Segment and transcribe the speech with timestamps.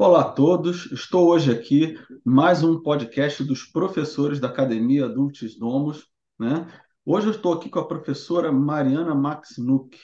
[0.00, 6.06] Olá a todos, estou hoje aqui mais um podcast dos professores da Academia Adultos Domos,
[6.38, 6.68] né?
[7.04, 9.98] Hoje eu estou aqui com a professora Mariana Maxnuk.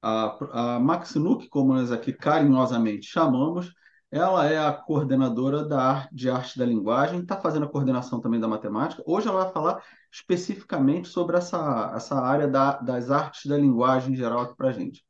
[0.00, 0.80] A, a
[1.50, 3.72] como nós aqui carinhosamente chamamos,
[4.12, 8.46] ela é a coordenadora da de arte da linguagem, está fazendo a coordenação também da
[8.46, 9.02] matemática.
[9.04, 9.82] Hoje ela vai falar
[10.12, 15.04] especificamente sobre essa, essa área da, das artes da linguagem em geral para a gente.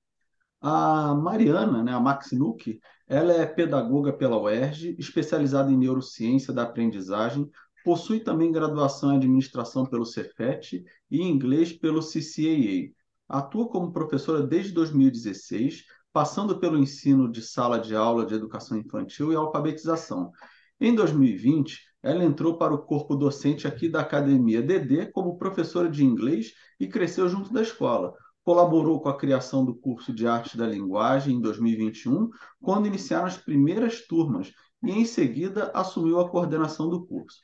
[0.62, 7.50] A Mariana, né, a Maxnuk, ela é pedagoga pela UERJ, especializada em neurociência da aprendizagem,
[7.84, 12.92] possui também graduação em administração pelo Cefet e inglês pelo CCAA.
[13.28, 19.32] Atua como professora desde 2016, passando pelo ensino de sala de aula de educação infantil
[19.32, 20.30] e alfabetização.
[20.80, 26.04] Em 2020, ela entrou para o corpo docente aqui da Academia DD como professora de
[26.04, 28.14] inglês e cresceu junto da escola,
[28.44, 33.36] colaborou com a criação do curso de Arte da Linguagem em 2021, quando iniciaram as
[33.36, 37.38] primeiras turmas, e em seguida assumiu a coordenação do curso.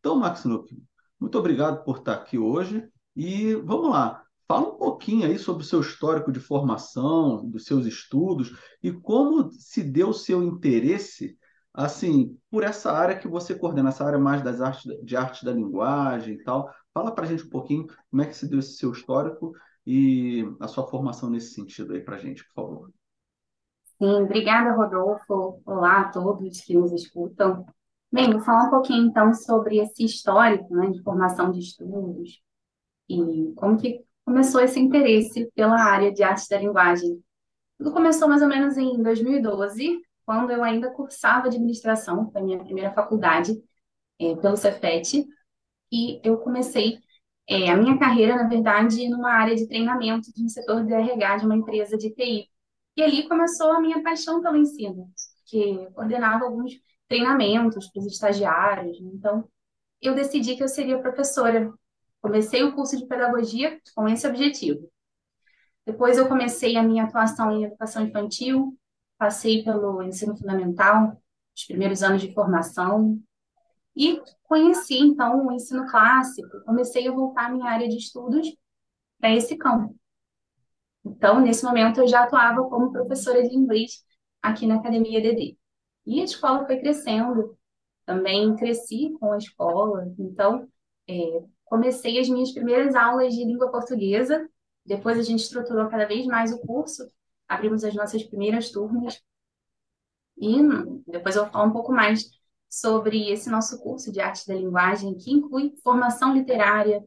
[0.00, 0.76] Então, Max Luque,
[1.20, 2.84] muito obrigado por estar aqui hoje
[3.14, 4.22] e vamos lá.
[4.48, 9.48] Fala um pouquinho aí sobre o seu histórico de formação, dos seus estudos e como
[9.52, 11.38] se deu o seu interesse
[11.72, 15.52] assim por essa área que você coordena, essa área mais das artes de arte da
[15.52, 16.68] linguagem e tal.
[16.92, 19.52] Fala para a gente um pouquinho como é que se deu esse seu histórico
[19.92, 22.92] e a sua formação nesse sentido aí para a gente, por favor.
[23.98, 25.60] Sim, obrigada, Rodolfo.
[25.66, 27.66] Olá a todos que nos escutam.
[28.12, 32.40] Bem, vou falar um pouquinho então sobre esse histórico, né, de formação de estudos
[33.08, 37.20] e como que começou esse interesse pela área de arte da linguagem.
[37.76, 42.62] Tudo começou mais ou menos em 2012, quando eu ainda cursava administração, foi a minha
[42.62, 43.60] primeira faculdade,
[44.20, 45.26] é, pelo Cefet,
[45.90, 47.00] e eu comecei
[47.50, 51.38] é, a minha carreira, na verdade, numa área de treinamento de um setor de RH
[51.38, 52.48] de uma empresa de TI.
[52.96, 55.10] E ali começou a minha paixão pelo ensino,
[55.46, 56.74] que coordenava alguns
[57.08, 59.00] treinamentos para os estagiários.
[59.00, 59.48] Então,
[60.00, 61.72] eu decidi que eu seria professora.
[62.22, 64.88] Comecei o curso de pedagogia com esse objetivo.
[65.84, 68.78] Depois eu comecei a minha atuação em educação infantil,
[69.18, 71.20] passei pelo ensino fundamental,
[71.56, 73.20] os primeiros anos de formação,
[73.96, 78.48] e conheci, então, o ensino clássico, comecei a voltar a minha área de estudos
[79.18, 79.94] para esse campo.
[81.04, 84.04] Então, nesse momento, eu já atuava como professora de inglês
[84.42, 85.56] aqui na Academia DD.
[86.06, 87.56] E a escola foi crescendo,
[88.04, 90.68] também cresci com a escola, então,
[91.08, 94.48] é, comecei as minhas primeiras aulas de língua portuguesa,
[94.84, 97.08] depois a gente estruturou cada vez mais o curso,
[97.46, 99.22] abrimos as nossas primeiras turmas,
[100.38, 100.56] e
[101.06, 102.30] depois eu vou falar um pouco mais
[102.70, 107.04] sobre esse nosso curso de arte da linguagem, que inclui formação literária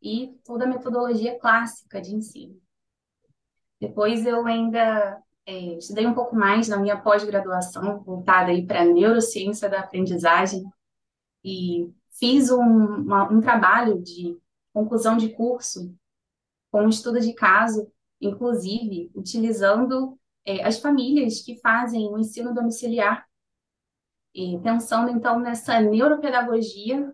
[0.00, 2.56] e toda a metodologia clássica de ensino.
[3.80, 8.84] Depois eu ainda é, estudei um pouco mais na minha pós-graduação, voltada aí para a
[8.84, 10.64] neurociência da aprendizagem,
[11.44, 14.38] e fiz um, uma, um trabalho de
[14.72, 15.92] conclusão de curso
[16.70, 23.26] com um estudo de caso, inclusive utilizando é, as famílias que fazem o ensino domiciliar
[24.34, 27.12] e pensando então nessa neuropedagogia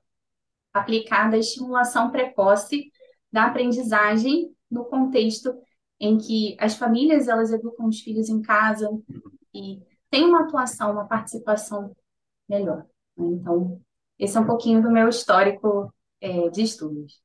[0.73, 2.93] aplicada à estimulação precoce
[3.33, 5.55] da aprendizagem no contexto
[6.01, 8.89] em que as famílias elas educam os filhos em casa
[9.53, 11.95] e tem uma atuação, uma participação
[12.49, 12.87] melhor.
[13.17, 13.27] Né?
[13.27, 13.81] Então,
[14.19, 17.21] esse é um pouquinho do meu histórico é, de estudos.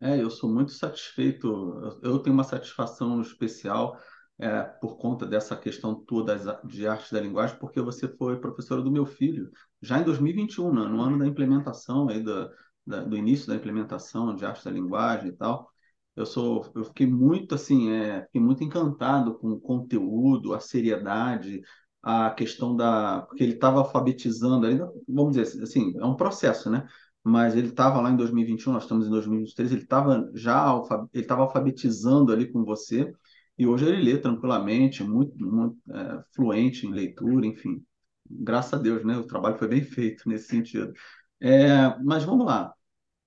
[0.00, 3.98] É, eu sou muito satisfeito, eu tenho uma satisfação especial
[4.38, 8.90] é, por conta dessa questão toda de arte da linguagem, porque você foi professora do
[8.90, 9.50] meu filho
[9.82, 12.48] já em 2021, né, no ano da implementação aí do,
[12.86, 15.68] da, do início da implementação de arte da linguagem e tal.
[16.14, 21.60] Eu sou, eu fiquei muito assim, é, fiquei muito encantado com o conteúdo, a seriedade,
[22.02, 26.86] a questão da, porque ele estava alfabetizando ainda, vamos dizer assim, é um processo, né?
[27.22, 30.72] Mas ele estava lá em 2021, nós estamos em 2023, ele estava já
[31.12, 33.12] ele estava alfabetizando ali com você
[33.58, 37.84] e hoje ele lê tranquilamente, muito, muito é, fluente em leitura, enfim.
[38.30, 39.16] Graças a Deus, né?
[39.16, 40.92] O trabalho foi bem feito nesse sentido.
[41.40, 42.72] É, mas vamos lá.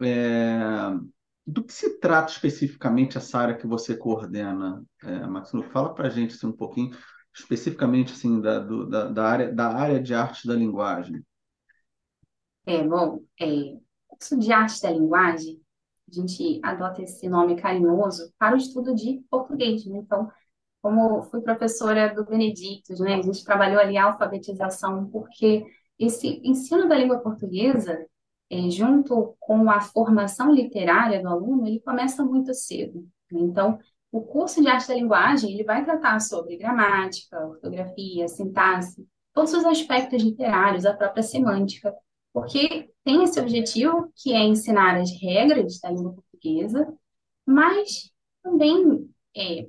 [0.01, 0.95] É,
[1.45, 5.61] do que se trata especificamente essa área que você coordena, é?
[5.71, 6.95] Fala para a gente assim, um pouquinho
[7.33, 11.25] especificamente assim da, do, da, da, área da área de arte da linguagem.
[12.65, 13.77] É bom, é,
[14.07, 15.60] curso de arte da linguagem
[16.11, 19.99] a gente adota esse nome carinhoso para o estudo de português, né?
[19.99, 20.29] Então,
[20.81, 23.15] como fui professora do Benedictus, né?
[23.15, 25.65] A gente trabalhou ali a alfabetização, porque
[25.97, 28.05] esse ensino da língua portuguesa,
[28.49, 33.07] é, junto com a formação literária do aluno, ele começa muito cedo.
[33.31, 33.41] Né?
[33.41, 33.79] Então,
[34.11, 39.63] o curso de arte da linguagem, ele vai tratar sobre gramática, ortografia, sintaxe, todos os
[39.63, 41.95] aspectos literários, a própria semântica,
[42.33, 46.92] porque tem esse objetivo que é ensinar as regras da língua portuguesa,
[47.45, 48.12] mas
[48.44, 49.68] também é,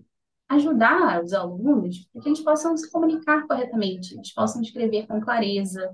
[0.48, 5.90] ajudar os alunos para que eles possam se comunicar corretamente, eles possam escrever com clareza,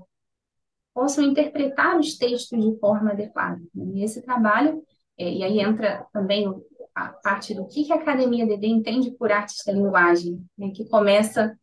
[0.93, 3.61] possam interpretar os textos de forma adequada.
[3.75, 4.83] E esse trabalho,
[5.17, 6.53] é, e aí entra também
[6.93, 11.57] a parte do que, a Academia DD entende por artes da linguagem, né, que começa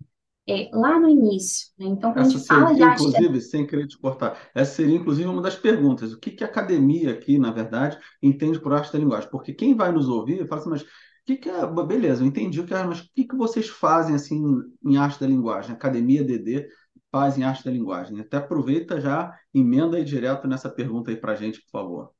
[0.48, 1.68] é, lá no início.
[1.78, 1.86] Né?
[1.86, 4.74] Então, quando Essa a gente fala de seria, arte inclusive, sem querer te cortar, essa
[4.74, 6.12] seria, inclusive, uma das perguntas.
[6.12, 9.28] O que, que a academia aqui, na verdade, entende por arte da linguagem?
[9.30, 10.86] Porque quem vai nos ouvir fala assim, mas o
[11.26, 11.66] que, que é.
[11.66, 14.40] Beleza, eu entendi o que é, mas o que, que vocês fazem assim
[14.84, 15.72] em arte da linguagem?
[15.72, 16.68] Academia DD
[17.10, 18.20] faz em arte da linguagem?
[18.20, 22.10] Até aproveita já, emenda aí direto nessa pergunta aí para a gente, por favor.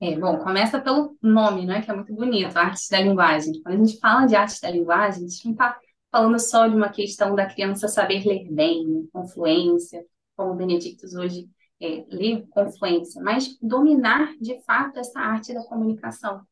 [0.00, 3.62] É, bom, começa pelo nome, né, que é muito bonito, artes da linguagem.
[3.62, 5.78] Quando a gente fala de artes da linguagem, a gente não está
[6.12, 10.04] falando só de uma questão da criança saber ler bem, né, confluência,
[10.36, 11.48] como o Benedictus hoje
[11.80, 16.42] é, lê confluência, mas dominar de fato essa arte da comunicação.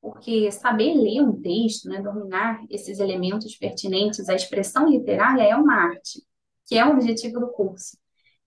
[0.00, 5.74] Porque saber ler um texto, né, dominar esses elementos pertinentes à expressão literária é uma
[5.74, 6.22] arte,
[6.66, 7.98] que é o objetivo do curso.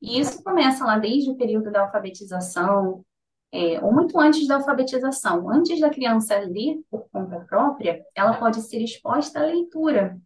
[0.02, 3.06] E isso começa lá desde o período da alfabetização,
[3.52, 5.50] é, ou muito antes da alfabetização.
[5.50, 10.20] Antes da criança ler por conta própria, ela pode ser exposta à leitura.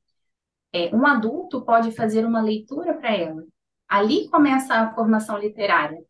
[0.71, 3.43] É, um adulto pode fazer uma leitura para ela.
[3.87, 6.03] Ali começa a formação literária.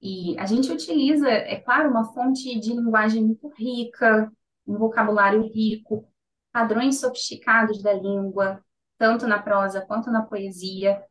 [0.00, 4.30] E a gente utiliza, é claro, uma fonte de linguagem muito rica,
[4.66, 6.08] um vocabulário rico,
[6.52, 8.62] padrões sofisticados da língua,
[8.96, 11.02] tanto na prosa quanto na poesia,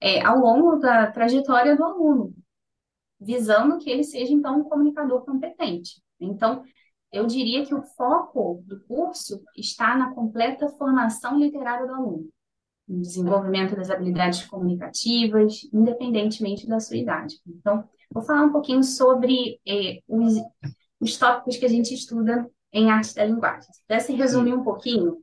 [0.00, 2.34] é, ao longo da trajetória do aluno
[3.20, 6.02] visando que ele seja, então, um comunicador competente.
[6.18, 6.64] Então,
[7.12, 12.28] eu diria que o foco do curso está na completa formação literária do aluno,
[12.86, 17.36] no desenvolvimento das habilidades comunicativas, independentemente da sua idade.
[17.46, 20.34] Então, vou falar um pouquinho sobre eh, os,
[21.00, 23.72] os tópicos que a gente estuda em arte da linguagem.
[23.72, 25.22] Se pudesse resumir um pouquinho,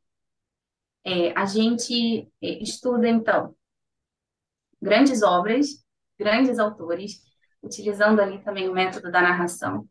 [1.05, 3.55] é, a gente é, estuda, então,
[4.81, 5.83] grandes obras,
[6.19, 7.21] grandes autores,
[7.63, 9.87] utilizando ali também o método da narração.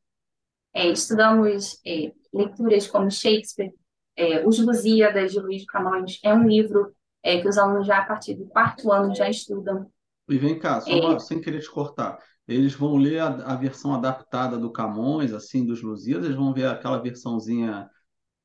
[0.76, 3.72] É, estudamos é, leituras como Shakespeare,
[4.14, 8.04] é, Os Lusíadas, de Luiz Camões, é um livro é, que os alunos já a
[8.04, 9.90] partir do quarto ano já estudam.
[10.28, 13.94] E vem cá, só uma, sem querer te cortar, eles vão ler a, a, versão
[13.94, 17.88] adaptada do Camões, assim, dos Lusíadas, eles vão ver aquela versãozinha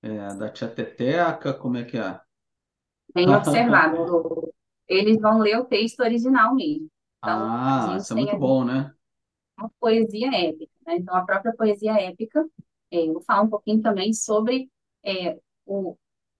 [0.01, 2.17] é, da Tia Teteca, como é que é?
[3.13, 4.53] Bem observado.
[4.87, 6.87] Eles vão ler o texto original mesmo.
[7.17, 8.89] Então, ah, isso é muito bom, né?
[9.57, 10.70] a poesia épica.
[10.85, 10.97] Né?
[10.97, 12.45] Então, a própria poesia épica,
[12.91, 14.69] é, eu vou falar um pouquinho também sobre
[15.03, 15.95] é, o,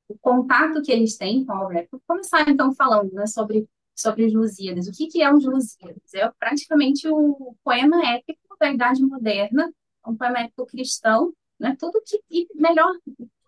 [0.07, 1.97] o, contato que eles têm com a obra épica.
[1.97, 4.87] Vou começar, então, falando né, sobre, sobre os Lusíadas.
[4.87, 6.13] O que, que é os Lusíadas?
[6.13, 9.71] É praticamente o poema épico da Idade Moderna,
[10.05, 11.75] um poema épico cristão, né?
[11.79, 12.91] tudo que e melhor,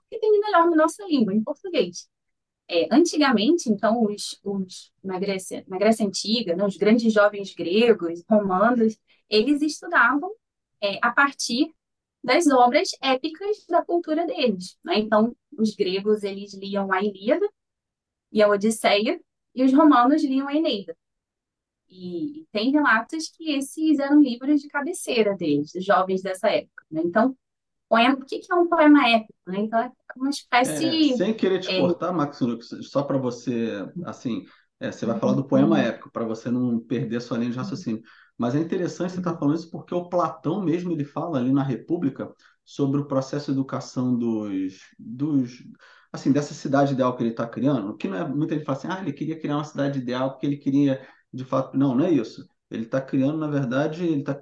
[0.10, 2.08] que tem de melhor na nossa língua, em português.
[2.70, 8.24] É, antigamente, então, os, os, na, Grécia, na Grécia Antiga, né, os grandes jovens gregos,
[8.30, 8.98] romanos,
[9.30, 10.32] eles estudavam
[10.84, 11.74] é, a partir
[12.22, 14.78] das obras épicas da cultura deles.
[14.84, 15.00] Né?
[15.00, 17.48] Então, os gregos eles liam a Ilíada
[18.32, 19.20] e a Odisseia,
[19.56, 20.96] e os romanos liam a Eneida.
[21.88, 26.84] E tem relatos que esses eram livros de cabeceira deles, dos jovens dessa época.
[26.90, 27.02] Né?
[27.06, 27.38] Então,
[27.88, 29.34] poema, o que é um poema épico?
[29.46, 29.60] Né?
[29.60, 31.14] Então, é uma espécie.
[31.14, 31.80] É, sem querer te é...
[31.80, 32.40] cortar, Max,
[32.82, 34.44] só para você, assim,
[34.80, 35.82] é, você vai falar do poema uhum.
[35.82, 38.02] épico, para você não perder sua linha de raciocínio.
[38.38, 41.52] Mas é interessante você estar tá falando isso porque o Platão mesmo ele fala ali
[41.52, 42.34] na República
[42.66, 45.64] sobre o processo de educação dos, dos
[46.12, 48.88] assim, dessa cidade ideal que ele está criando, que não é muita gente fala assim,
[48.88, 52.12] ah, ele queria criar uma cidade ideal porque ele queria, de fato, não, não é
[52.12, 52.48] isso.
[52.70, 54.40] Ele está criando, na verdade, ele está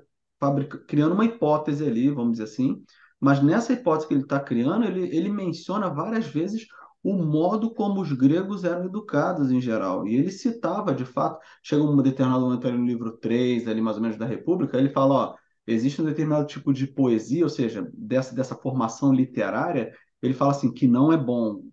[0.88, 2.84] criando uma hipótese ali, vamos dizer assim,
[3.20, 6.66] mas nessa hipótese que ele está criando, ele, ele menciona várias vezes
[7.04, 10.08] o modo como os gregos eram educados em geral.
[10.08, 13.98] E ele citava, de fato, chega um determinado momento ali no livro 3, ali mais
[13.98, 17.90] ou menos da República, ele fala, ó, existe um determinado tipo de poesia, ou seja,
[17.94, 21.64] dessa, dessa formação literária, ele fala assim, que não é bom.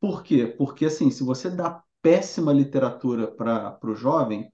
[0.00, 0.46] Por quê?
[0.46, 4.50] Porque, assim, se você dá péssima literatura para o jovem,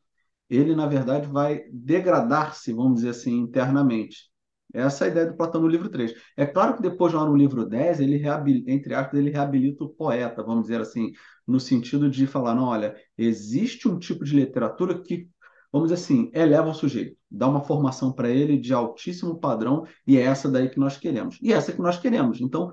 [0.48, 4.30] ele, na verdade, vai degradar-se, vamos dizer assim, internamente.
[4.74, 6.12] Essa é a ideia do Platão no livro 3.
[6.36, 9.88] É claro que depois, lá no livro 10, ele reabilita, entre aspas, ele reabilita o
[9.88, 11.12] poeta, vamos dizer assim,
[11.46, 15.28] no sentido de falar, não, olha, existe um tipo de literatura que,
[15.72, 20.18] vamos dizer assim, eleva o sujeito, dá uma formação para ele de altíssimo padrão, e
[20.18, 21.38] é essa daí que nós queremos.
[21.40, 22.40] E é essa que nós queremos.
[22.40, 22.72] Então,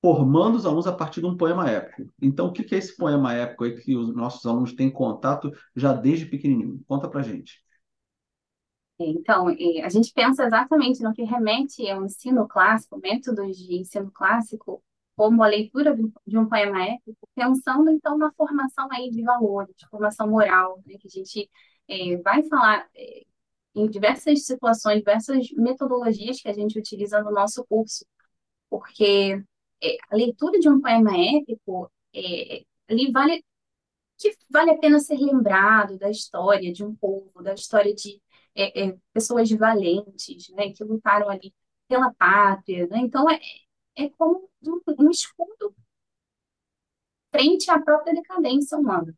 [0.00, 2.12] formando os alunos a partir de um poema épico.
[2.20, 5.92] Então, o que é esse poema épico aí que os nossos alunos têm contato já
[5.92, 6.80] desde pequenininho?
[6.88, 7.62] Conta para gente.
[8.98, 14.82] Então, a gente pensa exatamente no que remete ao ensino clássico, métodos de ensino clássico,
[15.16, 15.96] como a leitura
[16.26, 21.08] de um poema épico, pensando então na formação aí de valores, formação moral, né, que
[21.08, 21.50] a gente
[21.88, 23.24] é, vai falar é,
[23.74, 28.06] em diversas situações, diversas metodologias que a gente utiliza no nosso curso,
[28.70, 29.42] porque
[29.82, 31.90] é, a leitura de um poema épico
[32.88, 33.44] ali vale
[34.18, 38.21] que vale a pena ser lembrado da história de um povo, da história de
[38.54, 41.54] é, é, pessoas valentes, né, que lutaram ali
[41.88, 42.98] pela pátria, né?
[42.98, 43.40] Então é,
[43.96, 45.74] é como um, um escudo
[47.30, 49.14] frente à própria decadência humana.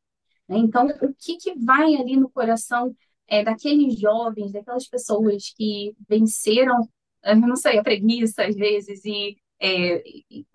[0.48, 0.58] Né?
[0.58, 2.94] Então, o que, que vai ali no coração
[3.26, 6.88] é, daqueles jovens, daquelas pessoas que venceram,
[7.24, 10.46] eu não sei, a preguiça às vezes e, é, e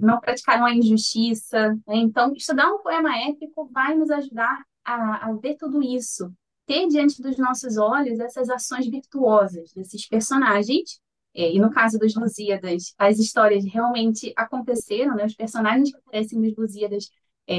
[0.00, 1.70] não praticaram a injustiça.
[1.86, 1.96] Né?
[1.96, 6.32] Então, estudar um poema épico vai nos ajudar a, a ver tudo isso,
[6.66, 11.00] ter diante dos nossos olhos essas ações virtuosas desses personagens.
[11.36, 15.26] É, e no caso dos Lusíadas, as histórias realmente aconteceram, né?
[15.26, 17.10] Os personagens que aparecem nos Lusíadas
[17.46, 17.58] é,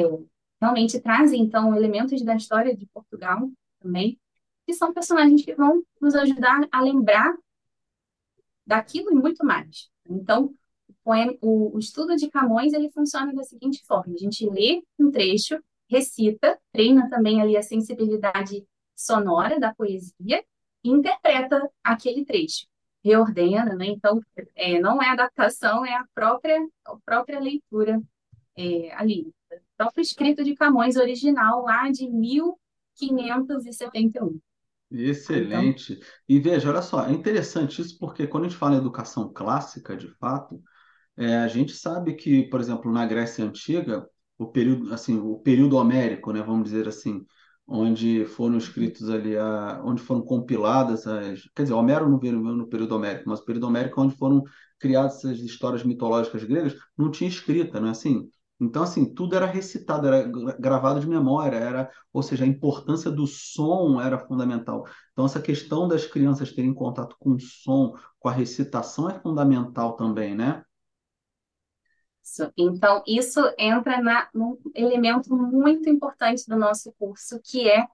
[0.62, 4.20] realmente trazem, então, elementos da história de Portugal também,
[4.66, 7.36] que são personagens que vão nos ajudar a lembrar
[8.66, 9.90] daquilo e muito mais.
[10.10, 10.54] Então,
[10.88, 14.82] o, poema, o, o estudo de Camões, ele funciona da seguinte forma, a gente lê
[14.98, 20.44] um trecho, recita, treina também ali a sensibilidade sonora da poesia
[20.84, 22.66] e interpreta aquele trecho,
[23.04, 23.88] reordena, né?
[23.88, 24.22] Então,
[24.56, 28.02] é, não é adaptação, é a própria, a própria leitura
[28.58, 29.32] é, ali.
[29.52, 34.40] O próprio escrito de Camões original, lá de 1571.
[34.92, 35.94] Excelente.
[35.94, 39.32] Então, e veja, olha só, é interessante isso porque quando a gente fala em educação
[39.34, 40.62] clássica, de fato,
[41.18, 45.78] é, a gente sabe que, por exemplo, na Grécia Antiga, o período, assim, o período
[45.78, 47.26] homérico, né, vamos dizer assim,
[47.68, 51.50] onde foram escritos ali, a, onde foram compiladas as.
[51.56, 54.44] Quer dizer, Homero não veio no período homérico, mas o período homérico, onde foram
[54.80, 58.30] criadas essas histórias mitológicas gregas, não tinha escrita, não é assim?
[58.60, 60.24] Então, assim, tudo era recitado, era
[60.58, 64.86] gravado de memória, era, ou seja, a importância do som era fundamental.
[65.12, 69.96] Então, essa questão das crianças terem contato com o som, com a recitação é fundamental
[69.98, 70.64] também, né?
[72.26, 72.52] Isso.
[72.58, 77.86] Então, isso entra na, num elemento muito importante do nosso curso, que é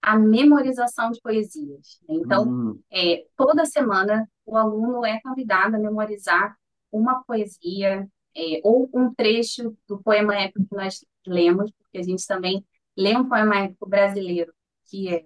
[0.00, 2.00] a memorização de poesias.
[2.08, 2.82] Então, hum.
[2.90, 6.56] é, toda semana o aluno é convidado a memorizar
[6.92, 12.24] uma poesia é, ou um trecho do poema épico que nós lemos, porque a gente
[12.26, 12.64] também
[12.96, 14.52] lê um poema épico brasileiro,
[14.88, 15.24] que é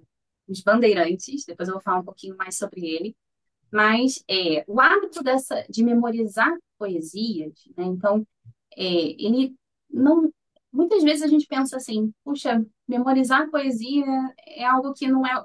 [0.49, 3.17] Os Bandeirantes, depois eu vou falar um pouquinho mais sobre ele,
[3.71, 8.27] mas é, o hábito dessa, de memorizar poesias, né, então,
[8.77, 9.55] é, ele
[9.91, 10.33] não.
[10.73, 14.05] Muitas vezes a gente pensa assim, puxa, memorizar poesia
[14.47, 15.45] é algo que não é,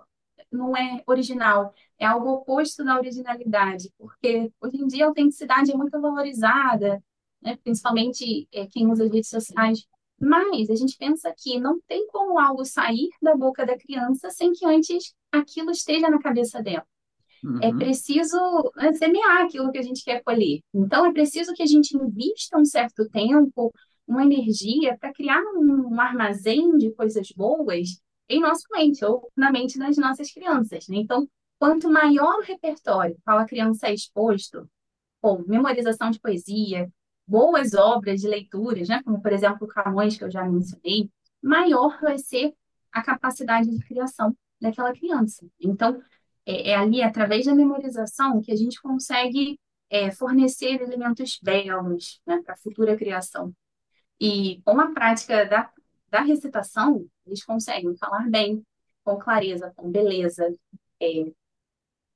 [0.51, 5.75] não é original, é algo oposto da originalidade, porque hoje em dia a autenticidade é
[5.77, 7.03] muito valorizada,
[7.41, 7.57] né?
[7.63, 9.85] principalmente é, quem usa as redes sociais.
[10.19, 14.51] Mas a gente pensa que não tem como algo sair da boca da criança sem
[14.51, 16.85] que antes aquilo esteja na cabeça dela.
[17.43, 17.59] É uhum.
[17.61, 18.37] É preciso
[18.75, 20.59] né, semear aquilo que a gente quer colher.
[20.73, 23.73] Então, é preciso que a gente invista um certo tempo,
[24.07, 29.51] uma energia para criar um, um, armazém de coisas boas em nossa mente ou na
[29.51, 30.87] mente das nossas crianças.
[30.87, 30.97] Né?
[30.97, 31.27] Então,
[31.57, 34.67] quanto maior o repertório ao a criança é exposto,
[35.21, 36.89] com memorização de poesia,
[37.27, 39.01] boas obras de leituras, né?
[39.03, 41.09] como, por exemplo, Camões, que eu já mencionei,
[41.41, 42.53] maior vai ser
[42.91, 45.45] a capacidade de criação daquela criança.
[45.59, 46.01] Então,
[46.49, 52.41] é, é ali, através da memorização, que a gente consegue é, fornecer elementos belos né,
[52.43, 53.53] para a futura criação.
[54.19, 55.71] E com a prática da,
[56.09, 58.63] da recitação, eles conseguem falar bem,
[59.03, 60.51] com clareza, com beleza.
[61.01, 61.31] É,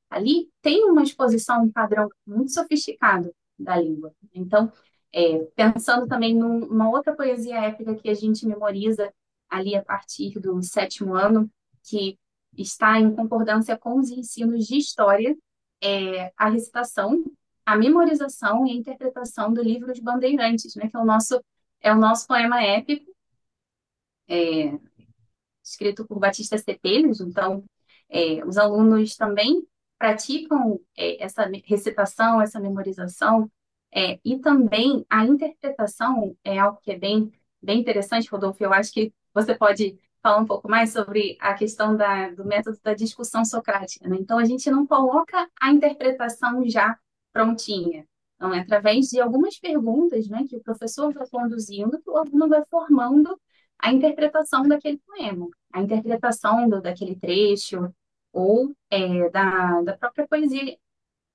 [0.10, 4.14] ali tem uma exposição, um padrão muito sofisticado da língua.
[4.34, 4.72] Então,
[5.14, 9.14] é, pensando também numa outra poesia épica que a gente memoriza
[9.48, 11.50] ali a partir do sétimo ano,
[11.84, 12.18] que
[12.58, 15.36] está em concordância com os ensinos de história,
[15.82, 17.24] é, a recitação,
[17.66, 21.42] a memorização e a interpretação do livro de Bandeirantes, né, que é o nosso,
[21.82, 23.12] é o nosso poema épico,
[24.28, 24.78] é,
[25.64, 27.22] escrito por Batista Cepelhos.
[27.22, 27.64] Então,
[28.10, 29.66] é, os alunos também
[29.98, 33.50] praticam é, essa recitação, essa memorização,
[33.94, 37.32] é, e também a interpretação é algo que é bem,
[37.62, 38.64] bem interessante, Rodolfo.
[38.64, 42.80] Eu acho que você pode falar um pouco mais sobre a questão da, do método
[42.82, 44.08] da discussão socrática.
[44.08, 44.18] Né?
[44.20, 46.98] Então, a gente não coloca a interpretação já
[47.34, 48.08] prontinha.
[48.36, 52.48] Então, é através de algumas perguntas, né, que o professor vai conduzindo, que o aluno
[52.48, 53.40] vai formando
[53.80, 57.94] a interpretação daquele poema, a interpretação do, daquele trecho,
[58.32, 60.78] ou é, da, da própria poesia.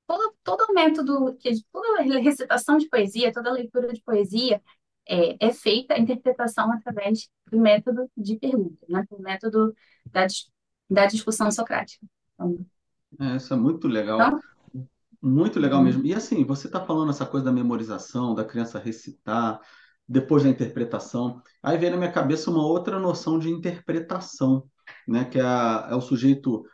[0.06, 1.36] Todo, todo o método,
[1.70, 4.62] toda recitação de poesia, toda leitura de poesia
[5.08, 9.74] é, é feita a interpretação através do método de pergunta, né, do método
[10.06, 10.26] da,
[10.88, 12.06] da discussão socrática.
[12.34, 12.64] Então,
[13.20, 14.20] é, isso é muito legal.
[14.20, 14.40] Então,
[15.20, 16.04] muito legal mesmo.
[16.06, 19.60] E assim, você está falando essa coisa da memorização, da criança recitar,
[20.08, 21.42] depois da interpretação.
[21.62, 24.64] Aí vem na minha cabeça uma outra noção de interpretação,
[25.06, 25.24] né?
[25.24, 26.64] Que é, a, é o sujeito,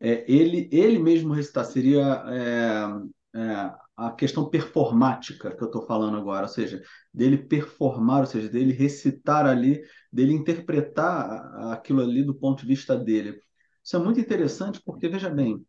[0.00, 6.16] é, ele, ele mesmo recitar, seria é, é, a questão performática que eu estou falando
[6.16, 6.80] agora, ou seja,
[7.12, 12.96] dele performar, ou seja, dele recitar ali, dele interpretar aquilo ali do ponto de vista
[12.96, 13.40] dele.
[13.84, 15.66] Isso é muito interessante porque, veja bem,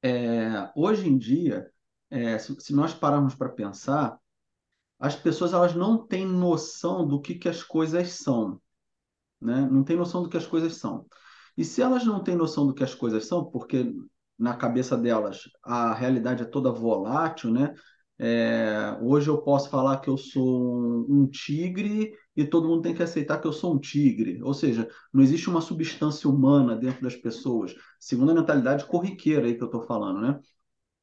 [0.00, 1.68] é, hoje em dia,
[2.10, 4.16] é, se, se, nós pararmos para pensar,
[4.96, 8.60] as pessoas elas não têm noção do que, que as coisas são,
[9.40, 9.68] né?
[9.68, 11.06] Não têm noção do que as coisas são.
[11.56, 13.92] E se elas não têm noção do que as coisas são, porque
[14.38, 17.74] na cabeça delas a realidade é toda volátil, né?
[18.18, 23.02] É, hoje eu posso falar que eu sou um, tigre e todo mundo tem que
[23.02, 24.42] aceitar que eu sou um tigre.
[24.42, 29.54] Ou seja, não existe uma substância humana dentro das pessoas, segundo a mentalidade corriqueira aí
[29.54, 30.40] que eu estou falando, né?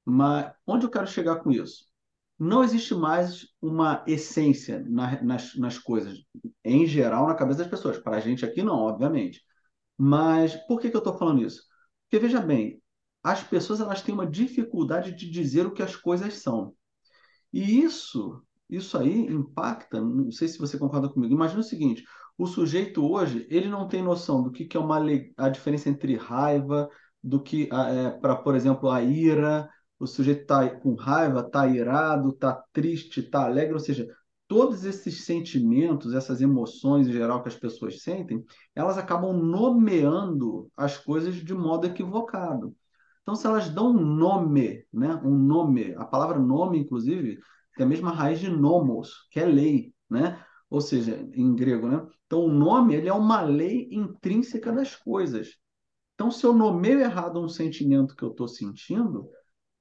[0.05, 1.85] Mas onde eu quero chegar com isso?
[2.39, 6.19] Não existe mais uma essência na, nas, nas coisas,
[6.63, 7.97] em geral, na cabeça das pessoas.
[7.99, 9.41] Para a gente aqui, não, obviamente.
[9.97, 11.63] Mas por que, que eu estou falando isso?
[12.03, 12.82] Porque, veja bem,
[13.23, 16.73] as pessoas elas têm uma dificuldade de dizer o que as coisas são.
[17.51, 21.33] E isso, isso aí impacta, não sei se você concorda comigo.
[21.33, 22.03] Imagina o seguinte,
[22.37, 24.99] o sujeito hoje, ele não tem noção do que, que é uma
[25.37, 26.89] a diferença entre raiva,
[27.23, 32.29] do que é, para, por exemplo, a ira, o sujeito está com raiva, está irado,
[32.29, 34.07] está triste, está alegre, ou seja,
[34.47, 38.43] todos esses sentimentos, essas emoções em geral que as pessoas sentem,
[38.75, 42.75] elas acabam nomeando as coisas de modo equivocado.
[43.23, 47.39] Então, se elas dão um nome, né, um nome, a palavra nome, inclusive,
[47.75, 50.43] tem a mesma raiz de nomos, que é lei, né?
[50.69, 52.05] Ou seja, em grego, né?
[52.25, 55.55] Então, o nome, ele é uma lei intrínseca das coisas.
[56.15, 59.29] Então, se eu nomeio errado um sentimento que eu estou sentindo,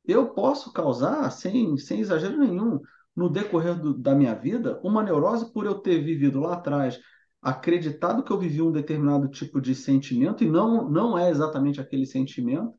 [0.05, 2.81] eu posso causar, sem, sem exagero nenhum,
[3.15, 6.99] no decorrer do, da minha vida, uma neurose por eu ter vivido lá atrás,
[7.41, 12.07] acreditado que eu vivi um determinado tipo de sentimento e não, não é exatamente aquele
[12.07, 12.73] sentimento,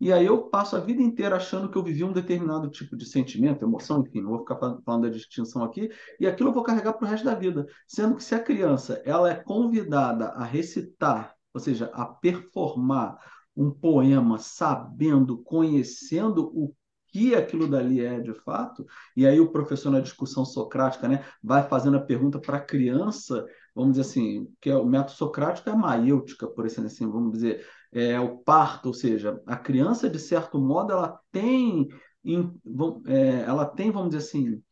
[0.00, 3.06] e aí eu passo a vida inteira achando que eu vivi um determinado tipo de
[3.06, 6.94] sentimento, emoção, enfim, não vou ficar falando da distinção aqui, e aquilo eu vou carregar
[6.94, 7.66] para o resto da vida.
[7.86, 13.18] Sendo que se a criança ela é convidada a recitar, ou seja, a performar
[13.56, 16.74] um poema sabendo, conhecendo o
[17.08, 18.84] que aquilo dali é de fato,
[19.16, 23.46] e aí o professor na discussão socrática né, vai fazendo a pergunta para a criança,
[23.74, 27.32] vamos dizer assim, que é o método socrático é a maêutica, por assim, assim vamos
[27.32, 31.88] dizer, é, o parto, ou seja, a criança, de certo modo, ela tem,
[33.06, 34.62] é, ela tem, vamos dizer assim,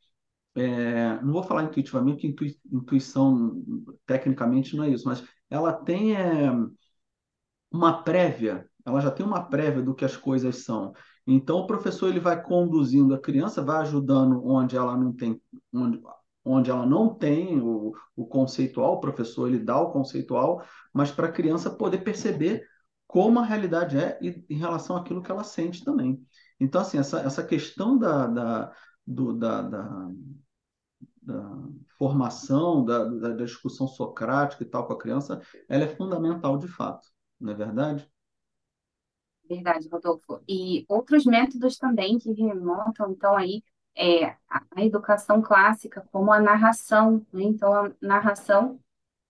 [0.55, 3.63] é, não vou falar intuitivamente, porque intuição
[4.07, 6.51] tecnicamente não é isso, mas ela tem é,
[7.71, 10.93] uma prévia, ela já tem uma prévia do que as coisas são.
[11.27, 15.41] Então, o professor ele vai conduzindo a criança, vai ajudando onde ela não tem,
[15.73, 16.01] onde,
[16.45, 21.29] onde ela não tem o, o conceitual, o professor ele dá o conceitual, mas para
[21.29, 22.67] a criança poder perceber
[23.07, 26.21] como a realidade é e, em relação àquilo que ela sente também.
[26.59, 28.73] Então, assim, essa, essa questão da, da,
[29.07, 30.11] do, da, da,
[31.23, 31.59] da
[31.99, 37.07] formação, da, da, discussão socrática e tal com a criança, ela é fundamental de fato,
[37.39, 38.11] não é verdade?
[39.49, 40.41] Verdade, Rodolfo.
[40.49, 43.63] E outros métodos também que remontam, então, aí,
[43.97, 47.25] é, a, educação clássica, como a narração.
[47.33, 47.45] Né?
[47.45, 48.79] Então, a narração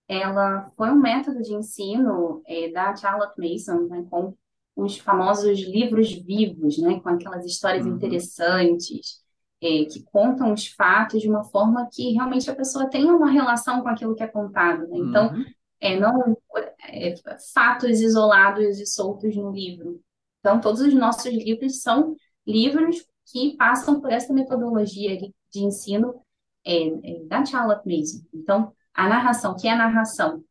[0.07, 4.35] ela foi um método de ensino é, da Charlotte Mason, né, com
[4.75, 7.95] os famosos livros vivos, né, com aquelas histórias uhum.
[7.95, 9.21] interessantes,
[9.61, 13.81] é, que contam os fatos de uma forma que realmente a pessoa tenha uma relação
[13.81, 14.87] com aquilo que é contado.
[14.87, 14.97] Né?
[14.97, 15.45] Então, uhum.
[15.79, 16.37] é, não
[16.85, 17.15] é,
[17.53, 20.01] fatos isolados e soltos no livro.
[20.39, 26.21] Então, todos os nossos livros são livros que passam por essa metodologia de, ensino
[26.65, 28.25] é, é, da Charlotte Mason.
[28.33, 30.43] Então, a narração, que é a narração?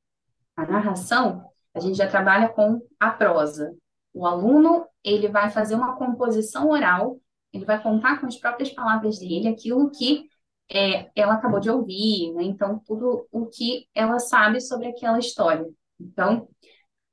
[0.57, 3.75] A narração, a gente já trabalha com a prosa.
[4.13, 7.19] O aluno, ele vai fazer uma composição oral,
[7.53, 10.29] ele vai contar com as próprias palavras dele aquilo que
[10.71, 12.43] é, ela acabou de ouvir, né?
[12.45, 15.67] Então, tudo o que ela sabe sobre aquela história.
[16.01, 16.49] Então,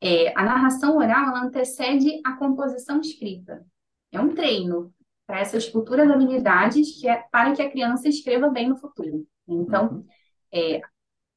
[0.02, 3.65] é, a narração oral, ela antecede a composição escrita.
[4.12, 4.93] É um treino
[5.30, 9.28] para essas futuras habilidades que é para que a criança escreva bem no futuro.
[9.48, 10.06] Então, Uhum.
[10.52, 10.82] é,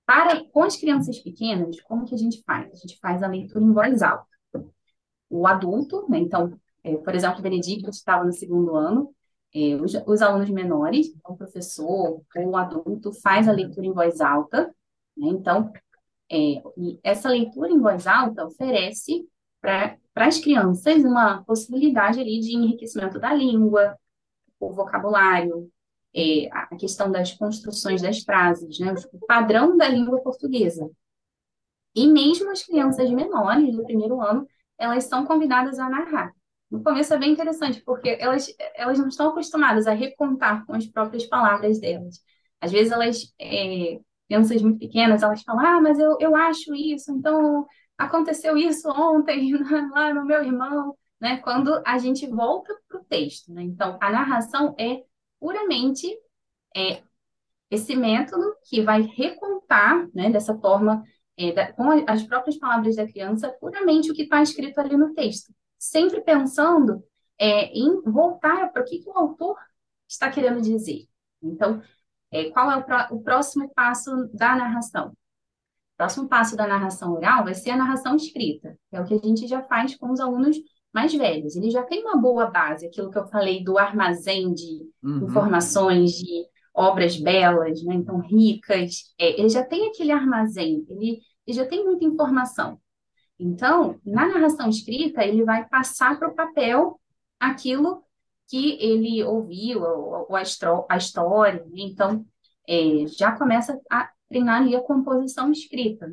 [0.07, 2.73] para com as crianças pequenas, como que a gente faz?
[2.73, 4.27] A gente faz a leitura em voz alta.
[5.29, 9.15] O adulto, né, então, é, por exemplo, o Benedicto estava no segundo ano,
[9.55, 13.93] é, os, os alunos menores, então, o professor ou o adulto faz a leitura em
[13.93, 14.67] voz alta,
[15.17, 15.71] né, então,
[16.31, 16.37] é,
[16.79, 19.29] e essa leitura em voz alta oferece
[19.61, 23.97] para as crianças uma possibilidade ali de enriquecimento da língua,
[24.61, 25.71] o vocabulário,
[26.15, 30.91] é, a questão das construções das frases, né, o padrão da língua portuguesa.
[31.95, 34.47] E mesmo as crianças menores do primeiro ano,
[34.79, 36.33] elas são convidadas a narrar.
[36.71, 40.87] No começo é bem interessante, porque elas, elas não estão acostumadas a recontar com as
[40.87, 42.21] próprias palavras delas.
[42.61, 47.13] Às vezes elas, é, crianças muito pequenas, elas falam, ah, mas eu, eu acho isso,
[47.13, 47.67] então
[47.99, 49.53] aconteceu isso ontem
[49.93, 51.39] lá no meu irmão, né?
[51.39, 53.63] Quando a gente volta para o texto, né?
[53.63, 55.03] Então, a narração é
[55.41, 56.07] puramente
[56.77, 57.03] é,
[57.71, 61.03] esse método que vai recontar, né, dessa forma,
[61.37, 65.15] é, da, com as próprias palavras da criança, puramente o que está escrito ali no
[65.15, 65.53] texto.
[65.79, 67.03] Sempre pensando
[67.39, 69.57] é, em voltar para o que, que o autor
[70.09, 71.09] está querendo dizer.
[71.43, 71.83] Então,
[72.31, 75.13] é, qual é o, pró- o próximo passo da narração?
[75.95, 79.15] O próximo passo da narração oral vai ser a narração escrita, que é o que
[79.15, 80.57] a gente já faz com os alunos
[80.93, 81.57] mais velhos.
[81.57, 85.25] Eles já têm uma boa base, aquilo que eu falei do armazém de Uhum.
[85.27, 87.95] informações, de obras belas, né?
[87.95, 89.13] Então, ricas.
[89.19, 92.79] É, ele já tem aquele armazém, ele, ele já tem muita informação.
[93.39, 97.01] Então, na narração escrita, ele vai passar para o papel
[97.41, 98.05] aquilo
[98.49, 100.43] que ele ouviu, ou, ou a,
[100.89, 101.71] a história, né?
[101.75, 102.25] Então,
[102.69, 106.11] é, já começa a treinar ali a composição escrita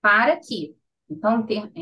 [0.00, 0.76] para que,
[1.10, 1.80] então, ter, é,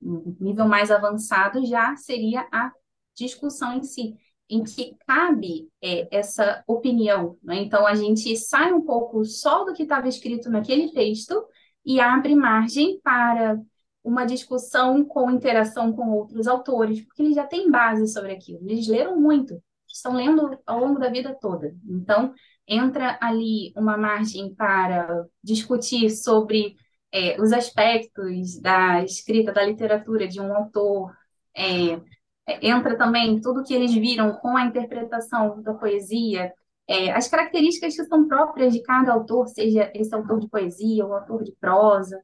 [0.00, 2.72] um nível mais avançado já seria a
[3.14, 4.14] discussão em si,
[4.48, 7.56] em que cabe é, essa opinião, né?
[7.56, 11.44] Então, a gente sai um pouco só do que estava escrito naquele texto
[11.84, 13.60] e abre margem para
[14.04, 18.86] uma discussão com interação com outros autores, porque eles já têm base sobre aquilo, eles
[18.86, 21.74] leram muito, estão lendo ao longo da vida toda.
[21.84, 22.32] Então,
[22.66, 26.76] entra ali uma margem para discutir sobre
[27.12, 31.12] é, os aspectos da escrita, da literatura de um autor,
[31.56, 32.00] é,
[32.46, 36.52] é, entra também tudo que eles viram com a interpretação da poesia,
[36.88, 41.14] é, as características que são próprias de cada autor, seja esse autor de poesia ou
[41.14, 42.16] autor de prosa.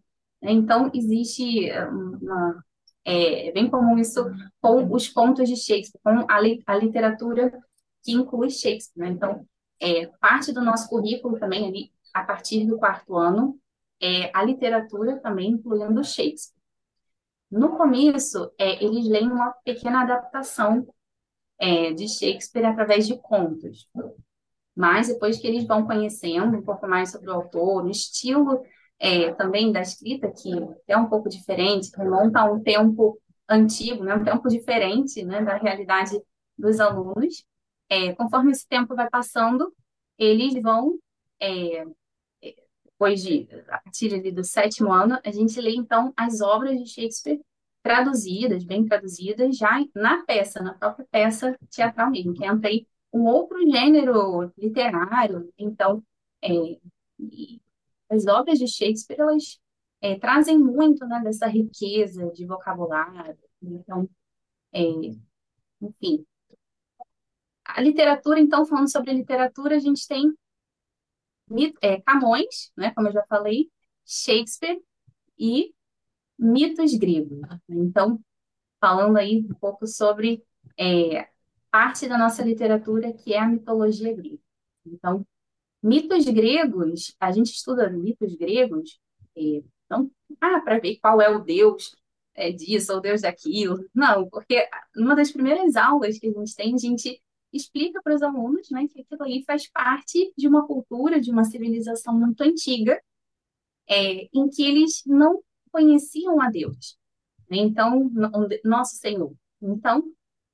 [0.42, 0.52] né?
[0.52, 2.62] Então, existe é, uma.
[3.04, 4.24] É bem comum isso
[4.60, 7.52] com os contos de Shakespeare, com a, li- a literatura
[8.04, 9.00] que inclui Shakespeare.
[9.06, 9.08] né?
[9.10, 9.44] Então,
[9.82, 13.58] é, parte do nosso currículo também ali, a partir do quarto ano,
[14.00, 16.62] é, a literatura também incluindo Shakespeare.
[17.50, 20.86] No começo, é, eles leem uma pequena adaptação
[21.58, 23.88] é, de Shakespeare através de contos,
[24.74, 28.62] mas depois que eles vão conhecendo um pouco mais sobre o autor, o estilo
[29.00, 30.50] é, também da escrita, que
[30.86, 35.56] é um pouco diferente, remonta a um tempo antigo, né, um tempo diferente né, da
[35.56, 36.18] realidade
[36.56, 37.44] dos alunos,
[37.92, 39.70] é, conforme esse tempo vai passando,
[40.18, 40.98] eles vão
[41.38, 41.84] é,
[42.84, 46.86] depois de, a partir ali do sétimo ano, a gente lê então as obras de
[46.88, 47.40] Shakespeare
[47.82, 53.26] traduzidas, bem traduzidas, já na peça, na própria peça teatral mesmo, que entra aí um
[53.26, 55.52] outro gênero literário.
[55.58, 56.02] Então,
[56.42, 56.48] é,
[58.08, 59.60] as obras de Shakespeare, elas
[60.00, 63.36] é, trazem muito, né, dessa riqueza de vocabulário.
[63.60, 64.08] Então,
[64.72, 64.80] é,
[65.82, 66.24] enfim.
[67.64, 70.32] A literatura, então, falando sobre literatura, a gente tem
[71.80, 73.70] é, Camões, né, como eu já falei,
[74.04, 74.80] Shakespeare
[75.38, 75.74] e
[76.38, 77.40] mitos gregos.
[77.68, 78.20] Então,
[78.80, 80.44] falando aí um pouco sobre
[80.78, 81.28] é,
[81.70, 84.38] parte da nossa literatura que é a mitologia grega.
[84.84, 85.26] Então,
[85.82, 89.00] mitos gregos, a gente estuda mitos gregos,
[89.36, 91.94] é, não ah, para ver qual é o deus
[92.34, 93.88] é, disso ou o deus daquilo.
[93.94, 97.21] Não, porque numa das primeiras aulas que a gente tem, a gente
[97.52, 101.44] explica para os alunos, né, que aquilo aí faz parte de uma cultura, de uma
[101.44, 103.00] civilização muito antiga,
[103.88, 106.98] é, em que eles não conheciam a Deus.
[107.50, 107.58] né?
[107.58, 108.30] Então, no-
[108.64, 109.34] nosso Senhor.
[109.62, 110.02] Então,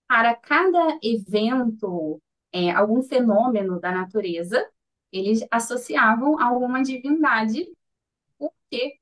[0.09, 2.21] para cada evento,
[2.53, 4.65] é, algum fenômeno da natureza,
[5.13, 7.67] eles associavam a alguma divindade,
[8.39, 8.95] porque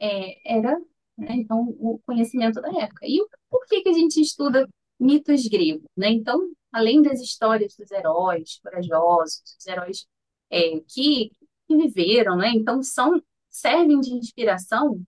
[0.00, 0.78] é, era,
[1.18, 3.06] né, então, o conhecimento da época.
[3.06, 6.10] E por que que a gente estuda mitos gregos, né?
[6.10, 10.06] Então, além das histórias dos heróis corajosos, dos heróis
[10.50, 11.30] é, que,
[11.68, 12.50] que viveram, né?
[12.50, 15.00] Então, são, servem de inspiração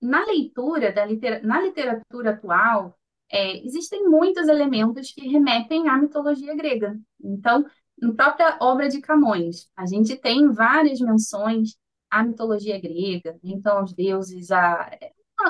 [0.00, 2.98] na leitura da litera, na literatura atual,
[3.30, 6.98] é, existem muitos elementos que remetem à mitologia grega.
[7.22, 7.64] Então,
[8.00, 11.76] na própria obra de Camões, a gente tem várias menções
[12.10, 14.90] à mitologia grega, então aos deuses, a...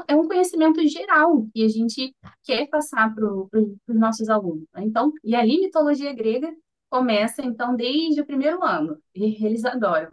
[0.08, 4.66] é um conhecimento geral que a gente quer passar para os nossos alunos.
[4.74, 4.84] Né?
[4.84, 6.54] Então, e ali mitologia grega
[6.90, 10.12] começa então desde o primeiro ano, e eles adoram.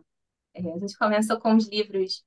[0.53, 2.23] É, a gente começa com os livros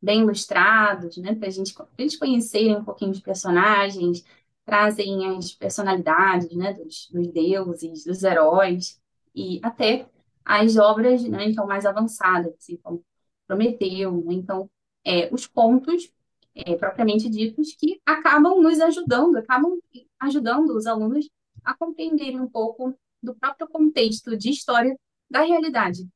[0.00, 4.24] bem ilustrados, né, para gente, eles conhecerem um pouquinho de personagens,
[4.64, 9.00] trazem as personalidades, né, dos, dos deuses, dos heróis,
[9.34, 10.08] e até
[10.44, 13.04] as obras, né, então, mais avançadas, assim, como
[13.46, 14.34] Prometeu, né?
[14.34, 14.70] então,
[15.04, 16.10] é, os pontos
[16.54, 19.78] é, propriamente ditos que acabam nos ajudando, acabam
[20.20, 21.28] ajudando os alunos
[21.64, 24.98] a compreenderem um pouco do próprio contexto de história
[25.30, 26.06] da realidade,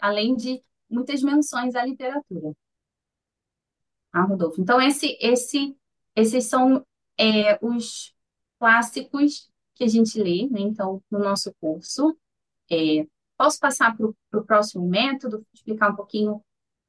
[0.00, 2.52] além de muitas menções à literatura.
[4.12, 4.60] Ah, Rodolfo.
[4.60, 5.76] Então, esse, esse,
[6.16, 6.84] esses são
[7.18, 8.14] é, os
[8.58, 10.60] clássicos que a gente lê, né?
[10.60, 12.16] Então, no nosso curso.
[12.70, 13.06] É,
[13.36, 16.42] posso passar para o próximo método, explicar um pouquinho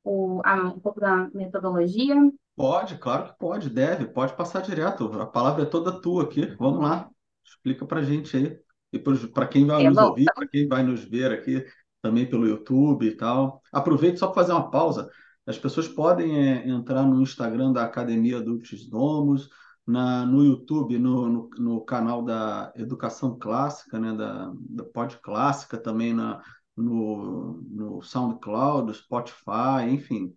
[0.04, 2.16] o, a, um pouco da metodologia?
[2.60, 5.06] Pode, claro que pode, deve, pode passar direto.
[5.22, 6.46] A palavra é toda tua aqui.
[6.60, 7.10] Vamos lá,
[7.42, 8.60] explica para a gente aí.
[8.92, 11.66] E para quem vai É nos ouvir, para quem vai nos ver aqui
[12.02, 13.62] também pelo YouTube e tal.
[13.72, 15.10] Aproveite só para fazer uma pausa.
[15.48, 19.50] As pessoas podem é, entrar no Instagram da Academia Dulcis Domus,
[19.88, 25.78] na, no YouTube, no, no, no canal da Educação Clássica, né, da, da Pod Clássica,
[25.78, 26.44] também na,
[26.76, 30.36] no, no SoundCloud, Spotify, enfim.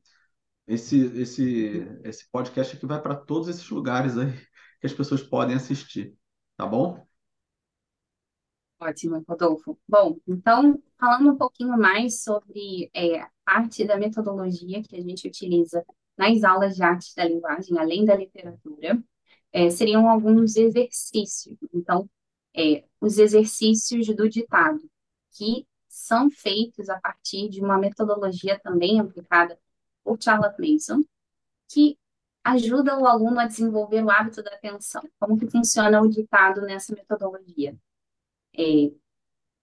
[0.66, 4.32] Esse, esse, esse podcast aqui vai para todos esses lugares aí
[4.80, 6.16] que as pessoas podem assistir,
[6.56, 7.06] tá bom?
[8.80, 9.78] Ótimo, Rodolfo.
[9.88, 15.84] Bom, então, falando um pouquinho mais sobre é, parte da metodologia que a gente utiliza
[16.16, 19.02] nas aulas de artes da linguagem, além da literatura,
[19.52, 21.56] é, seriam alguns exercícios.
[21.72, 22.08] Então,
[22.56, 24.80] é, os exercícios do ditado,
[25.32, 29.58] que são feitos a partir de uma metodologia também aplicada
[30.04, 31.02] por Charlotte Mason,
[31.70, 31.98] que
[32.44, 35.02] ajuda o aluno a desenvolver o hábito da atenção.
[35.20, 37.76] Como que funciona o ditado nessa metodologia?
[38.58, 38.92] É,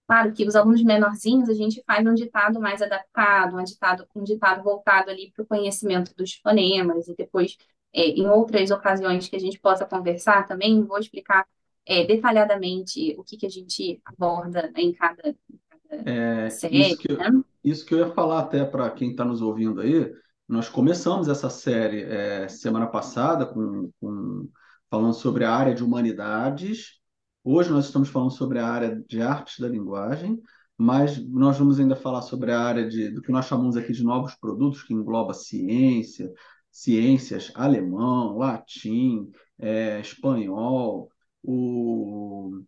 [0.08, 4.24] claro que os alunos menorzinhos, a gente faz um ditado mais adaptado, um ditado, um
[4.24, 7.58] ditado voltado ali para o conhecimento dos fonemas, e depois,
[7.94, 11.48] é, em outras ocasiões que a gente possa conversar também, vou explicar
[11.86, 15.36] é, detalhadamente o que, que a gente aborda em cada, em
[15.70, 17.44] cada É, isso série, que, eu- né?
[17.64, 20.12] isso que eu ia falar até para quem está nos ouvindo aí.
[20.50, 24.50] Nós começamos essa série é, semana passada com, com-
[24.90, 27.00] falando sobre a área de humanidades.
[27.44, 30.42] Hoje nós estamos falando sobre a área de artes da linguagem,
[30.76, 34.04] mas nós vamos ainda falar sobre a área de, do que nós chamamos aqui de
[34.04, 36.34] novos produtos, que engloba ciência,
[36.72, 41.12] ciências, alemão, latim, é, espanhol,
[41.44, 42.64] o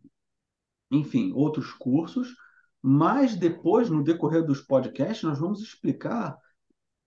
[0.92, 2.36] enfim, outros cursos,
[2.80, 6.38] mas depois, no decorrer dos podcasts, nós vamos explicar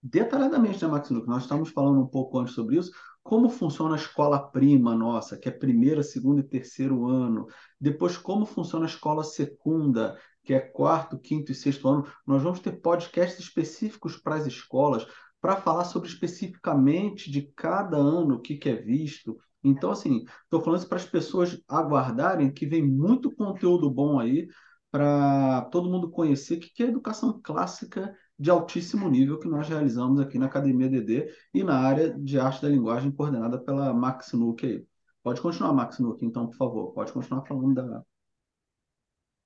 [0.04, 1.28] detalhadamente, né, Max Luque?
[1.28, 5.48] Nós estamos falando um pouco antes sobre isso, como funciona a escola prima nossa, que
[5.48, 7.46] é primeiro, segundo e terceiro ano,
[7.80, 12.06] depois como funciona a escola secunda, que é quarto, quinto e sexto ano.
[12.26, 15.06] Nós vamos ter podcasts específicos para as escolas,
[15.40, 19.38] para falar sobre especificamente de cada ano o que, que é visto.
[19.62, 24.46] Então, assim, estou falando isso para as pessoas aguardarem que vem muito conteúdo bom aí
[24.90, 29.68] para todo mundo conhecer o que que é educação clássica de altíssimo nível que nós
[29.68, 34.32] realizamos aqui na Academia DD e na área de arte da linguagem coordenada pela Max
[34.32, 34.86] Nuke.
[35.22, 36.92] Pode continuar, Max Nuke, então, por favor.
[36.92, 38.02] Pode continuar falando da.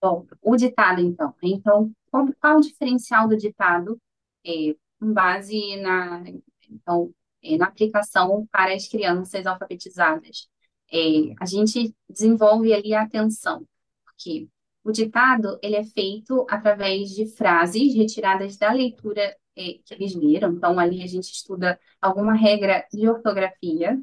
[0.00, 1.34] Bom, o ditado, então.
[1.42, 4.00] Então, qual, qual o diferencial do ditado
[4.44, 6.24] é, com base na,
[6.70, 10.48] então, é, na aplicação para as crianças alfabetizadas?
[10.90, 13.66] É, a gente desenvolve ali a atenção,
[14.04, 14.48] porque
[14.88, 20.52] o ditado ele é feito através de frases retiradas da leitura é, que eles leram.
[20.52, 24.00] Então, ali a gente estuda alguma regra de ortografia,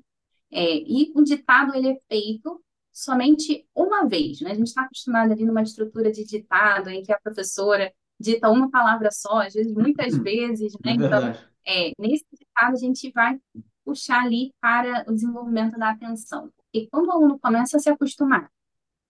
[0.52, 4.52] é, e o ditado ele é feito somente uma vez, né?
[4.52, 8.70] A gente está acostumado ali numa estrutura de ditado em que a professora dita uma
[8.70, 10.92] palavra só, às vezes muitas vezes, né?
[10.92, 13.40] É Então, é, nesse ditado a gente vai
[13.84, 16.52] puxar ali para o desenvolvimento da atenção.
[16.72, 18.52] E quando o aluno começa a se acostumar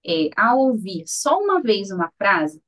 [0.05, 2.61] é, a ouvir só uma vez uma frase,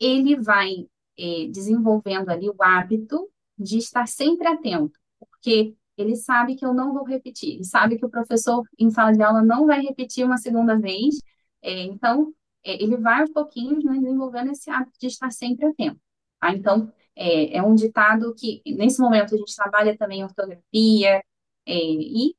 [0.00, 0.86] ele vai
[1.18, 6.92] é, desenvolvendo ali o hábito de estar sempre atento, porque ele sabe que eu não
[6.92, 10.36] vou repetir, ele sabe que o professor em sala de aula não vai repetir uma
[10.36, 11.16] segunda vez,
[11.62, 16.00] é, então é, ele vai aos pouquinhos, né, desenvolvendo esse hábito de estar sempre atento.
[16.40, 16.52] tá?
[16.52, 21.22] Então, é, é um ditado que, nesse momento, a gente trabalha também ortografia,
[21.66, 22.34] é, e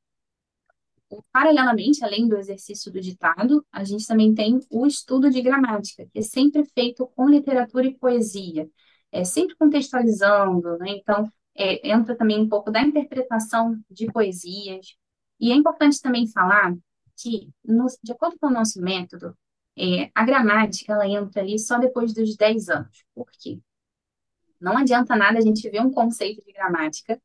[1.32, 6.20] paralelamente, além do exercício do ditado, a gente também tem o estudo de gramática, que
[6.20, 8.70] é sempre feito com literatura e poesia,
[9.12, 10.90] é sempre contextualizando, né?
[10.90, 14.96] Então, é, entra também um pouco da interpretação de poesias.
[15.40, 16.76] E é importante também falar
[17.18, 19.36] que, no, de acordo com o nosso método,
[19.78, 23.06] é, a gramática ela entra ali só depois dos 10 anos.
[23.14, 23.60] Por quê?
[24.60, 27.22] Não adianta nada a gente ver um conceito de gramática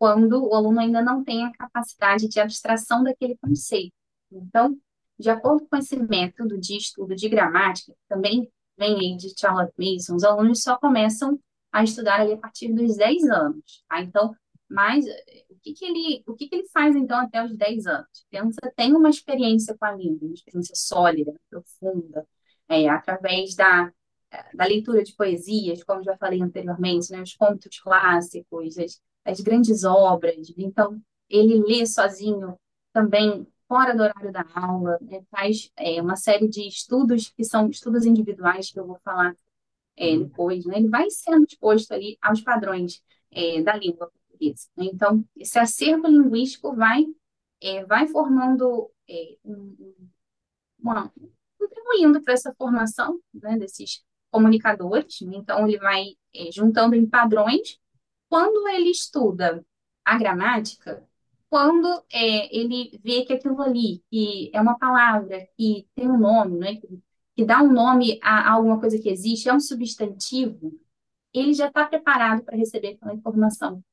[0.00, 3.92] quando o aluno ainda não tem a capacidade de abstração daquele conceito.
[4.32, 4.74] Então,
[5.18, 10.16] de acordo com esse método de estudo de gramática, também vem aí de Charlotte Mason,
[10.16, 11.38] os alunos só começam
[11.70, 14.00] a estudar ali a partir dos 10 anos, tá?
[14.00, 14.34] Então,
[14.66, 15.04] mas
[15.50, 18.26] o que que ele, o que que ele faz então até os 10 anos?
[18.30, 22.26] Pensa, tem uma experiência com a língua, uma experiência sólida, profunda,
[22.70, 23.92] é, através da,
[24.54, 29.84] da leitura de poesias, como já falei anteriormente, né, os contos clássicos, as, as grandes
[29.84, 30.52] obras.
[30.56, 32.56] Então, ele lê sozinho
[32.92, 37.70] também fora do horário da aula, né, faz é, uma série de estudos que são
[37.70, 39.36] estudos individuais que eu vou falar
[39.96, 40.24] é, uhum.
[40.24, 44.68] depois, né, ele vai sendo exposto ali aos padrões é, da língua portuguesa.
[44.76, 44.86] Né?
[44.92, 47.04] Então, esse acervo linguístico vai,
[47.60, 49.94] é, vai formando é, um,
[50.78, 51.12] uma,
[51.58, 55.20] contribuindo para essa formação né, desses comunicadores.
[55.20, 55.36] Né?
[55.36, 57.78] Então, ele vai é, juntando em padrões
[58.30, 59.66] quando ele estuda
[60.04, 61.06] a gramática,
[61.50, 66.58] quando é, ele vê que aquilo ali que é uma palavra que tem um nome,
[66.58, 67.02] né, que,
[67.36, 70.72] que dá um nome a, a, alguma coisa que existe, é um substantivo,
[71.34, 73.84] ele já está preparado para receber aquela informação.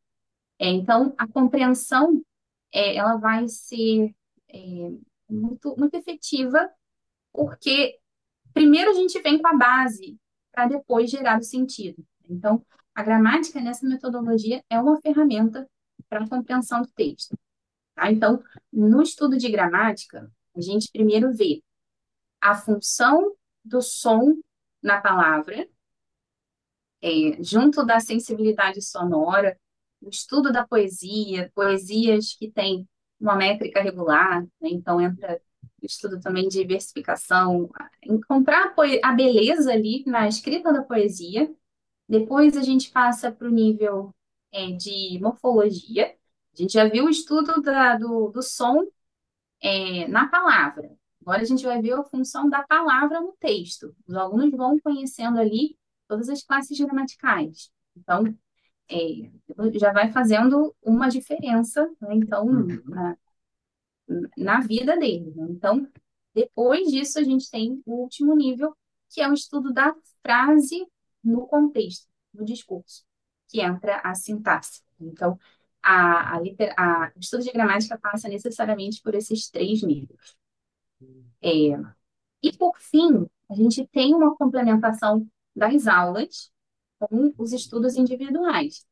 [0.59, 2.21] É, então, a compreensão
[2.71, 4.15] é, ela vai ser
[4.49, 4.91] é,
[5.29, 6.69] muito, muito efetiva,
[7.33, 7.99] porque
[8.53, 10.17] primeiro a gente vem com a base
[10.51, 12.05] para depois gerar o sentido.
[12.29, 12.63] Então,
[12.97, 15.69] a gramática nessa metodologia é uma ferramenta
[16.09, 17.37] para a compreensão do texto.
[17.93, 18.11] Tá?
[18.11, 21.61] Então, no estudo de gramática, a gente primeiro vê
[22.41, 24.33] a função do som
[24.81, 25.69] na palavra,
[26.99, 29.55] é, junto da sensibilidade sonora,
[30.01, 34.69] o estudo da poesia, poesias que têm uma métrica regular, né?
[34.71, 35.39] então entra
[35.79, 37.69] o estudo também de versificação,
[38.01, 41.47] encontrar a beleza ali na escrita da poesia,
[42.07, 44.13] depois a gente passa para o nível
[44.51, 46.15] é, de morfologia.
[46.53, 48.83] A gente já viu o estudo da, do, do som
[49.61, 50.95] é, na palavra.
[51.21, 53.93] Agora a gente vai ver a função da palavra no texto.
[54.07, 57.69] Os alunos vão conhecendo ali todas as classes gramaticais.
[57.97, 58.23] Então,
[58.89, 59.29] é,
[59.77, 62.15] já vai fazendo uma diferença, né?
[62.15, 62.81] então, uhum.
[62.85, 63.17] na,
[64.37, 65.33] na vida dele.
[65.35, 65.47] Né?
[65.49, 65.87] Então,
[66.33, 68.73] depois disso, a gente tem o último nível,
[69.09, 70.87] que é o estudo da frase
[71.23, 73.05] no contexto, no discurso,
[73.47, 74.81] que entra a sintaxe.
[74.99, 75.37] Então,
[75.81, 80.35] a, a, liter, a, o estudo de gramática passa necessariamente por esses três níveis.
[81.41, 81.49] É,
[82.43, 86.51] e, por fim, a gente tem uma complementação das aulas
[86.99, 88.85] com os estudos individuais,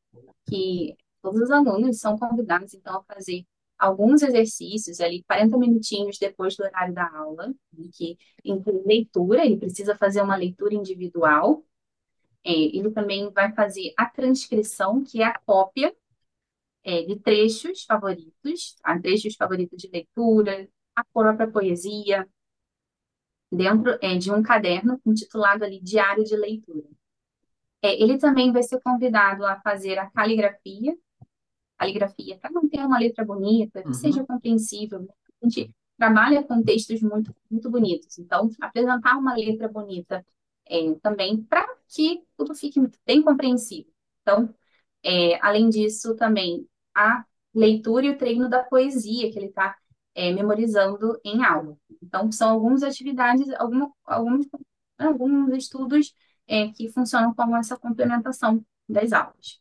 [0.48, 3.46] que todos os alunos são convidados, então, a fazer
[3.78, 7.54] alguns exercícios ali, 40 minutinhos depois do horário da aula,
[7.94, 11.64] que inclui leitura, ele precisa fazer uma leitura individual,
[12.46, 15.94] é, ele também vai fazer a transcrição, que é a cópia
[16.84, 22.30] é, de trechos favoritos, a trechos favoritos de leitura, a própria poesia,
[23.52, 26.88] dentro é, de um caderno intitulado ali Diário de Leitura.
[27.82, 30.96] É, ele também vai ser convidado a fazer a caligrafia,
[31.78, 33.94] caligrafia para manter uma letra bonita, que uhum.
[33.94, 35.08] seja compreensível.
[35.42, 40.24] A gente trabalha com textos muito, muito bonitos, então apresentar uma letra bonita
[40.68, 43.92] é, também para que tudo fique bem compreensível.
[44.22, 44.54] Então,
[45.04, 49.76] é, além disso, também a leitura e o treino da poesia que ele está
[50.14, 51.78] é, memorizando em aula.
[52.02, 54.48] Então, são algumas atividades, alguma, alguns,
[54.98, 56.14] alguns estudos
[56.48, 59.60] é, que funcionam como essa complementação das aulas.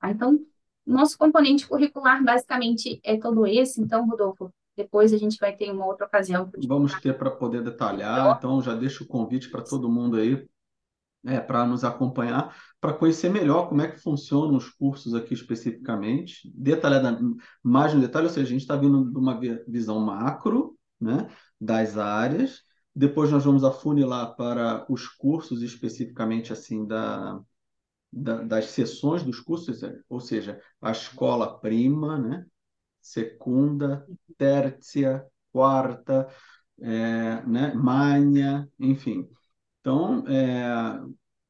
[0.00, 0.38] Ah, então,
[0.84, 3.80] nosso componente curricular basicamente é todo esse.
[3.80, 6.50] Então, Rodolfo, depois a gente vai ter uma outra ocasião.
[6.66, 10.46] Vamos ter para poder detalhar, então já deixo o convite para todo mundo aí,
[11.26, 16.48] né, para nos acompanhar, para conhecer melhor como é que funcionam os cursos aqui especificamente,
[16.54, 17.18] detalhada,
[17.60, 21.28] mais no detalhe, ou seja, a gente está vindo de uma visão macro né,
[21.60, 22.62] das áreas,
[22.94, 27.40] depois nós vamos afunilar para os cursos especificamente assim da,
[28.12, 32.46] da, das sessões dos cursos, ou seja, a escola prima, né?
[33.00, 34.06] segunda,
[34.38, 36.28] tercia, quarta,
[36.80, 39.28] é, né, manha, enfim.
[39.86, 41.00] Então, é,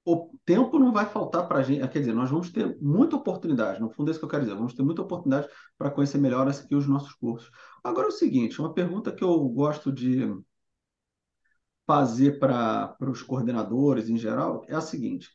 [0.05, 3.81] o tempo não vai faltar para a gente, quer dizer, nós vamos ter muita oportunidade,
[3.81, 6.47] no fundo é isso que eu quero dizer, vamos ter muita oportunidade para conhecer melhor
[6.47, 7.51] aqui os nossos cursos.
[7.83, 10.31] Agora é o seguinte, uma pergunta que eu gosto de
[11.87, 15.31] fazer para os coordenadores em geral é a seguinte,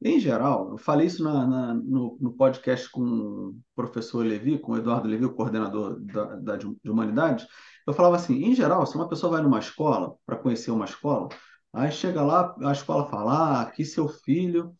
[0.00, 4.72] em geral, eu falei isso na, na, no, no, podcast com o professor Levi, com
[4.72, 7.46] o Eduardo Levi, o coordenador da, da, de Humanidades,
[7.86, 11.28] eu falava assim, em geral, se uma pessoa vai numa escola, para conhecer uma escola,
[11.76, 14.74] Aí chega lá, a escola fala, ah, aqui seu filho,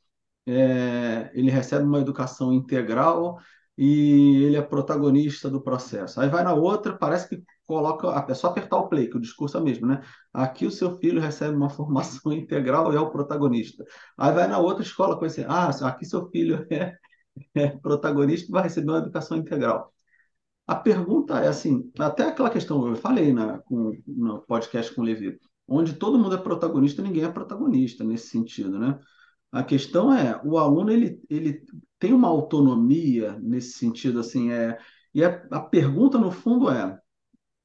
[0.47, 3.39] é, ele recebe uma educação integral
[3.77, 6.19] e ele é protagonista do processo.
[6.21, 9.59] Aí vai na outra, parece que coloca, é só apertar o play, que o discurso
[9.59, 10.03] é o mesmo, né?
[10.33, 13.85] Aqui o seu filho recebe uma formação integral e é o protagonista.
[14.17, 16.97] Aí vai na outra escola conhecer, ah, aqui seu filho é,
[17.55, 19.93] é protagonista e vai receber uma educação integral.
[20.67, 25.05] A pergunta é assim, até aquela questão, eu falei na, com, no podcast com o
[25.05, 25.39] Levi,
[25.69, 28.99] onde todo mundo é protagonista, ninguém é protagonista nesse sentido, né?
[29.53, 31.63] A questão é, o aluno ele, ele
[31.99, 34.79] tem uma autonomia nesse sentido, assim, é,
[35.15, 37.01] e a, a pergunta no fundo é,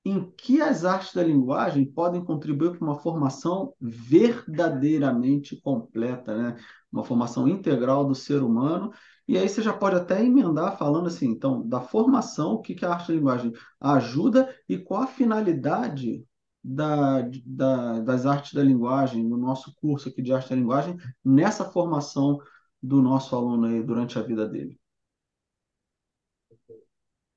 [0.04, 6.58] em que as artes da linguagem podem contribuir para uma formação verdadeiramente completa, né?
[6.92, 8.92] Uma formação integral do ser humano.
[9.28, 12.86] E aí você já pode até emendar falando assim, então, da formação, o que, que
[12.86, 16.26] a arte da linguagem ajuda e qual a finalidade
[16.64, 21.66] da, da, das artes da linguagem, no nosso curso aqui de arte da linguagem, nessa
[21.66, 22.40] formação
[22.82, 24.80] do nosso aluno aí durante a vida dele?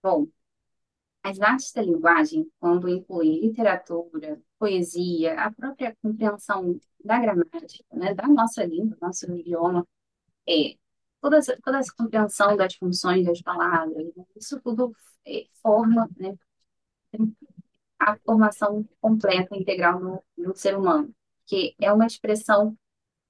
[0.02, 0.26] Bom,
[1.22, 8.28] as artes da linguagem, quando incluem literatura, poesia, a própria compreensão da gramática, né, da
[8.28, 9.86] nossa língua, nosso idioma,
[10.46, 10.76] é,
[11.20, 14.06] toda, essa, toda essa compreensão das funções das palavras,
[14.36, 14.92] isso tudo
[15.26, 16.36] é, forma né,
[17.98, 21.14] a formação completa, integral no, no ser humano,
[21.46, 22.76] que é uma expressão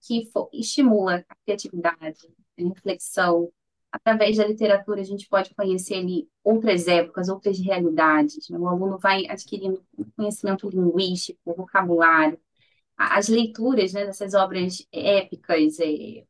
[0.07, 3.51] que for, estimula a criatividade, a reflexão.
[3.91, 8.49] Através da literatura, a gente pode conhecer ali outras épocas, outras realidades.
[8.49, 8.59] Né?
[8.59, 9.85] O aluno vai adquirindo
[10.17, 12.39] conhecimento linguístico, vocabulário.
[12.97, 16.25] As leituras né, dessas obras épicas, é,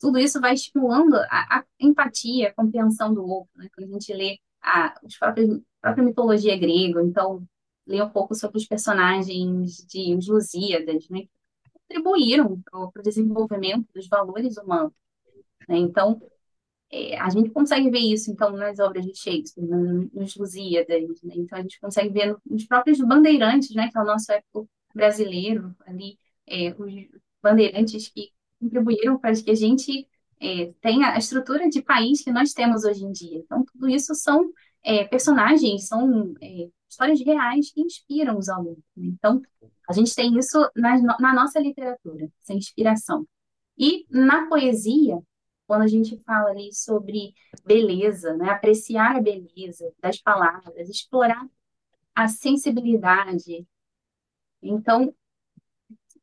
[0.00, 3.50] tudo isso vai estimulando a, a, empatia, a compreensão do outro.
[3.56, 3.68] Né?
[3.74, 5.32] Quando a gente lê a, a
[5.82, 7.46] própria mitologia grega, então
[7.88, 11.22] ler um pouco sobre os personagens de Os Lusíadas, né,
[11.72, 14.92] contribuíram para o desenvolvimento dos valores humanos.
[15.68, 15.78] Né?
[15.78, 16.20] Então,
[16.90, 19.66] é, a gente consegue ver isso, então, nas obras de Shakespeare,
[20.12, 21.34] nos Lusíadas, né?
[21.36, 25.74] então a gente consegue ver nos próprios bandeirantes, né, que é o nosso époco brasileiro,
[25.86, 26.92] ali, é, os
[27.42, 30.06] bandeirantes que contribuíram para que a gente
[30.40, 33.38] é, tenha a estrutura de país que nós temos hoje em dia.
[33.38, 34.50] Então, tudo isso são
[34.82, 38.82] é, personagens, são é, histórias reais que inspiram os alunos.
[38.96, 39.06] Né?
[39.06, 39.42] Então,
[39.88, 43.26] a gente tem isso na, na nossa literatura, essa inspiração.
[43.76, 45.22] E na poesia,
[45.66, 47.34] quando a gente fala ali sobre
[47.64, 48.50] beleza, né?
[48.50, 51.46] apreciar a beleza das palavras, explorar
[52.14, 53.66] a sensibilidade,
[54.62, 55.14] então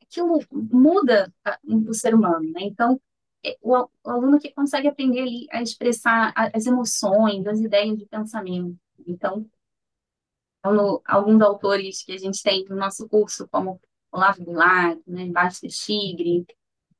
[0.01, 2.61] aquilo muda o ser humano, né?
[2.63, 2.99] Então
[3.45, 8.77] é, o, aluno que consegue aprender ali a expressar as emoções, as ideias de pensamento.
[9.07, 9.45] Então
[10.73, 13.79] no, alguns autores que a gente tem no nosso curso, como
[14.11, 16.45] Olavo Bilac, né, Basta Tigre,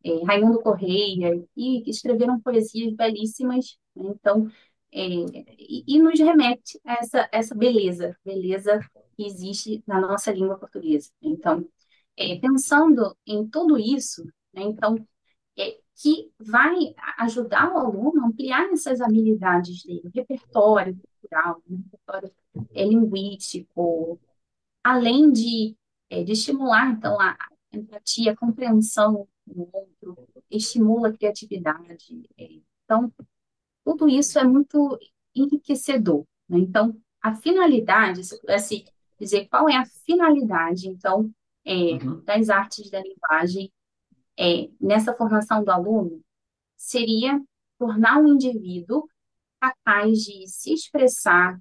[0.04, 4.52] é, Raimundo Correia, e que escreveram poesias belíssimas, né, então,
[4.92, 5.02] é,
[5.58, 8.80] e, e, nos remete a essa, essa beleza, beleza
[9.16, 11.12] que existe na nossa língua portuguesa.
[11.22, 11.68] Então,
[12.18, 14.96] é, pensando em tudo isso, né, então,
[15.58, 22.32] é, que vai ajudar o aluno a ampliar essas habilidades dele, repertório cultural, repertório
[22.74, 24.20] é, linguístico,
[24.84, 25.76] além de,
[26.10, 27.38] é, de estimular, então, a
[27.72, 32.30] empatia, a compreensão do outro, estimula a criatividade.
[32.38, 32.48] É,
[32.84, 33.12] então,
[33.86, 35.00] tudo isso é muito
[35.34, 36.26] enriquecedor.
[36.50, 36.60] Né?
[36.60, 38.86] Então, a finalidade, se eu pudesse
[39.20, 41.32] dizer qual é a finalidade, então,
[41.64, 42.22] é, uhum.
[42.26, 43.72] das artes da linguagem
[44.38, 46.22] é, nessa formação do aluno,
[46.76, 47.42] seria
[47.78, 49.08] tornar o indivíduo
[49.60, 51.60] capaz de se expressar,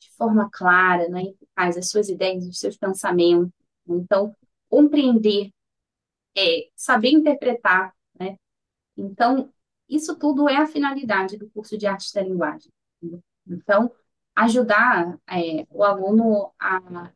[0.00, 1.22] de forma clara, né,
[1.54, 3.52] as suas ideias, os seus pensamentos.
[3.86, 4.34] Então,
[4.68, 5.50] compreender,
[6.36, 8.36] é, saber interpretar, né?
[8.96, 9.52] Então,
[9.88, 12.72] isso tudo é a finalidade do curso de Artes da Linguagem.
[13.46, 13.92] Então,
[14.36, 17.12] ajudar é, o aluno a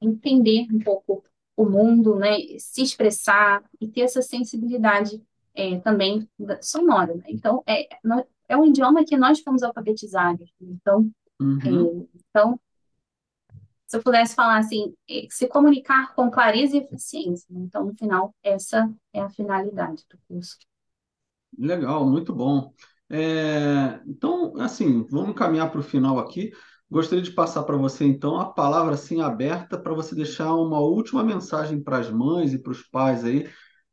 [0.00, 1.24] entender um pouco
[1.62, 5.22] o mundo, né, se expressar e ter essa sensibilidade
[5.54, 6.28] é, também
[6.60, 7.14] sonora.
[7.14, 7.24] Né?
[7.28, 7.88] Então, é,
[8.48, 10.50] é um idioma que nós fomos alfabetizados.
[10.60, 11.10] Então,
[11.42, 12.04] Uhum.
[12.04, 12.60] É, então,
[13.86, 17.46] se eu pudesse falar assim, é, se comunicar com clareza e eficiência.
[17.50, 20.56] Então, no final, essa é a finalidade do curso.
[21.58, 22.72] Legal, muito bom.
[23.10, 26.52] É, então, assim, vamos caminhar para o final aqui.
[26.92, 31.24] Gostaria de passar para você, então, a palavra assim aberta para você deixar uma última
[31.24, 33.48] mensagem para as mães e para os pais aí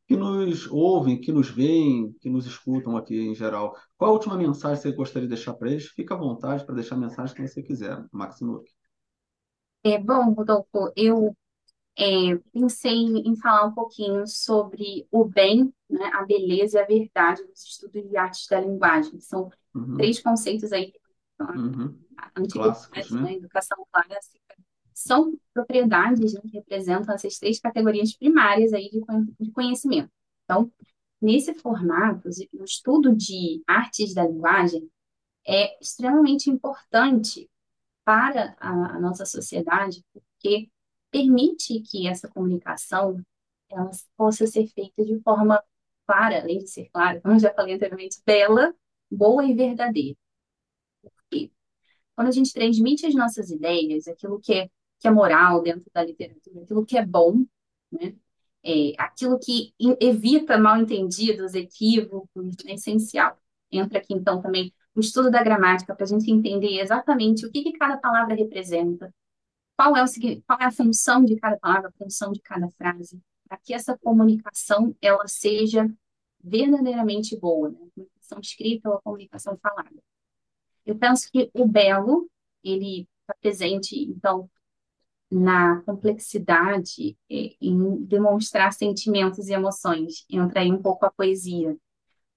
[0.06, 3.76] que nos ouvem, que nos veem, que nos escutam aqui em geral.
[3.96, 5.86] Qual a última mensagem que você gostaria de deixar para eles?
[5.88, 8.70] Fica à vontade para deixar a mensagem que você quiser, Max Nuke.
[9.82, 11.34] É, bom, Rodolfo, eu
[11.98, 17.44] é, pensei em falar um pouquinho sobre o bem, né, a beleza e a verdade
[17.46, 19.20] dos estudos de artes da linguagem.
[19.20, 20.92] São Uhum, três conceitos aí,
[21.44, 21.98] uhum.
[22.36, 23.34] antiguidade, né, né?
[23.34, 24.40] educação clássica,
[24.94, 29.00] são propriedades, né, que representam essas três categorias primárias aí de,
[29.40, 30.10] de conhecimento.
[30.44, 30.70] Então,
[31.20, 34.90] nesse formato, o estudo de artes da linguagem
[35.46, 37.48] é extremamente importante
[38.04, 40.70] para a, a nossa sociedade, porque
[41.10, 43.22] permite que essa comunicação
[43.70, 45.62] ela possa ser feita de forma
[46.06, 48.74] clara, além de ser clara, como já falei anteriormente, bela,
[49.10, 50.16] boa e verdadeira.
[52.20, 54.68] Quando a gente transmite as nossas ideias, aquilo que é,
[54.98, 57.46] que é moral dentro da literatura, aquilo que é bom,
[57.90, 58.14] né?
[58.62, 63.38] É, aquilo que evita mal-entendidos, equívocos, é essencial.
[63.72, 67.62] Entra aqui, então, também o estudo da gramática, para a gente entender exatamente o que
[67.62, 69.10] que cada palavra representa,
[69.74, 70.06] qual é o,
[70.46, 73.18] qual é a função de cada palavra, a função de cada frase,
[73.48, 75.90] para que essa comunicação ela seja
[76.44, 77.78] verdadeiramente boa, né?
[77.94, 80.02] Comunicação escrita ou a comunicação falada.
[80.86, 82.28] Eu penso que o belo,
[82.64, 84.50] ele está presente, então,
[85.30, 90.24] na complexidade, eh, em demonstrar sentimentos e emoções.
[90.30, 91.76] Entra aí um pouco a poesia,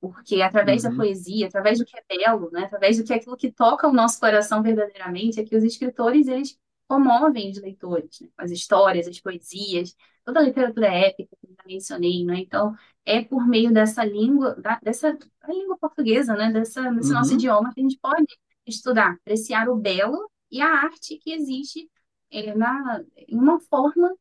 [0.01, 3.17] porque através da Uhum, poesia, através do que é belo, né, através do que é
[3.17, 8.21] aquilo que toca o nosso coração verdadeiramente, é que os escritores, eles comovem os leitores,
[8.21, 12.75] né, as histórias, as poesias, toda a literatura épica que eu já mencionei, né, então
[13.05, 17.73] é por meio dessa língua, da- dessa língua portuguesa, né, dessa, desse nosso uhum, idioma
[17.73, 18.25] que a gente pode
[18.65, 21.89] estudar, apreciar o belo e a arte que existe
[22.31, 24.13] é, na, em uma forma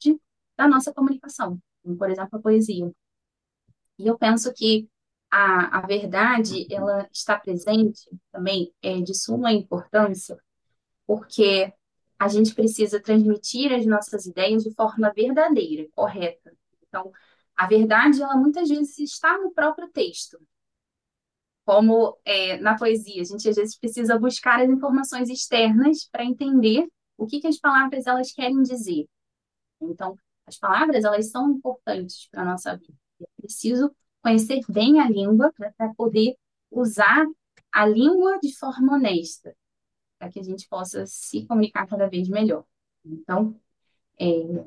[0.00, 0.20] de,
[0.56, 2.92] da nossa comunicação, como, por exemplo, a poesia.
[3.98, 4.88] E eu penso que
[5.30, 10.36] a, a verdade, ela está presente também, é de suma importância,
[11.06, 11.72] porque
[12.18, 16.52] a gente precisa transmitir as nossas ideias de forma verdadeira, correta.
[16.88, 17.12] Então,
[17.56, 20.38] a verdade, ela muitas vezes está no próprio texto,
[21.64, 26.88] como é, na poesia, a gente às vezes precisa buscar as informações externas para entender
[27.16, 29.06] o que que as palavras elas querem dizer.
[29.80, 32.94] Então, as palavras, elas são importantes para a nossa vida.
[33.20, 36.36] É preciso conhecer bem a língua para poder
[36.70, 37.26] usar
[37.72, 39.54] a língua de forma honesta,
[40.18, 42.64] para que a gente possa se comunicar cada vez melhor.
[43.04, 43.58] Então,
[44.22, 44.64] é,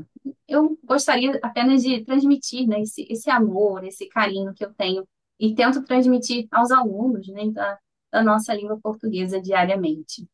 [0.47, 5.07] eu gostaria apenas de transmitir, né, esse, esse amor, esse carinho que eu tenho
[5.39, 7.77] e tento transmitir aos alunos, né, da,
[8.11, 10.27] da nossa língua portuguesa diariamente.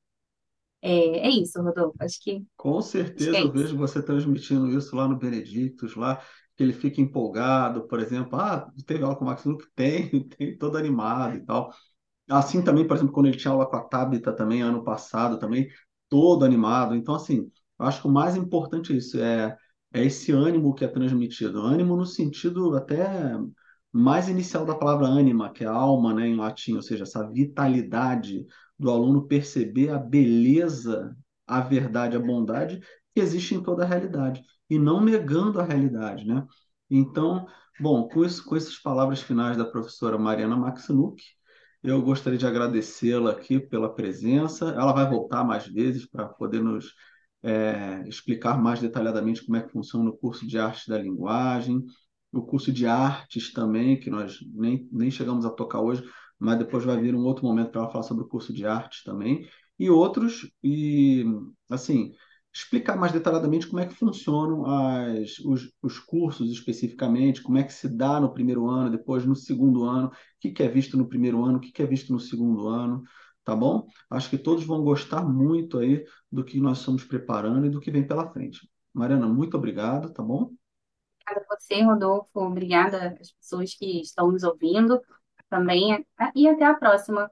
[0.81, 1.95] É, é isso, Rodolfo.
[1.99, 5.95] Acho que, Com acho que certeza é eu vejo você transmitindo isso lá no Benedictus,
[5.95, 6.21] lá,
[6.55, 9.65] que ele fica empolgado, por exemplo, ah, teve aula com o Max Luke?
[9.75, 11.73] Tem, tem todo animado e tal.
[12.29, 15.69] Assim também, por exemplo, quando ele tinha aula com a Tabita também, ano passado também,
[16.09, 16.95] todo animado.
[16.95, 17.51] Então, assim,
[17.81, 19.57] eu acho que o mais importante é isso, é,
[19.93, 21.59] é esse ânimo que é transmitido.
[21.61, 23.37] Ânimo no sentido até
[23.91, 28.45] mais inicial da palavra ânima, que é alma, né, em latim, ou seja, essa vitalidade
[28.77, 31.15] do aluno perceber a beleza,
[31.47, 32.79] a verdade, a bondade
[33.13, 36.45] que existe em toda a realidade, e não negando a realidade, né?
[36.89, 37.45] Então,
[37.79, 41.21] bom, com isso, com essas palavras finais da professora Mariana Maxinuk,
[41.83, 44.69] eu gostaria de agradecê-la aqui pela presença.
[44.69, 46.93] Ela vai voltar mais vezes para poder nos
[47.43, 51.83] é, explicar mais detalhadamente como é que funciona o curso de arte da linguagem,
[52.31, 56.03] o curso de artes também, que nós nem, nem chegamos a tocar hoje,
[56.39, 59.03] mas depois vai vir um outro momento para ela falar sobre o curso de artes
[59.03, 61.25] também, e outros, e
[61.69, 62.13] assim,
[62.53, 67.73] explicar mais detalhadamente como é que funcionam as, os, os cursos especificamente, como é que
[67.73, 71.07] se dá no primeiro ano, depois no segundo ano, o que que é visto no
[71.07, 73.03] primeiro ano, o que que é visto no segundo ano,
[73.43, 73.87] tá bom?
[74.09, 77.91] Acho que todos vão gostar muito aí do que nós estamos preparando e do que
[77.91, 78.69] vem pela frente.
[78.93, 80.53] Mariana, muito obrigado, tá bom?
[81.25, 82.39] Obrigada a você, Rodolfo.
[82.39, 85.01] Obrigada às pessoas que estão nos ouvindo
[85.49, 86.05] também.
[86.35, 87.31] E até a próxima.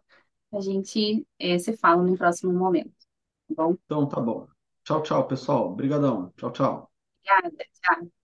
[0.51, 2.91] A gente eh, se fala no próximo momento,
[3.47, 3.78] tá bom?
[3.86, 4.47] Então, tá bom.
[4.84, 5.72] Tchau, tchau, pessoal.
[5.72, 6.34] Obrigadão.
[6.38, 6.91] Tchau, tchau.
[7.24, 7.66] Obrigada.
[7.82, 8.18] Tchau.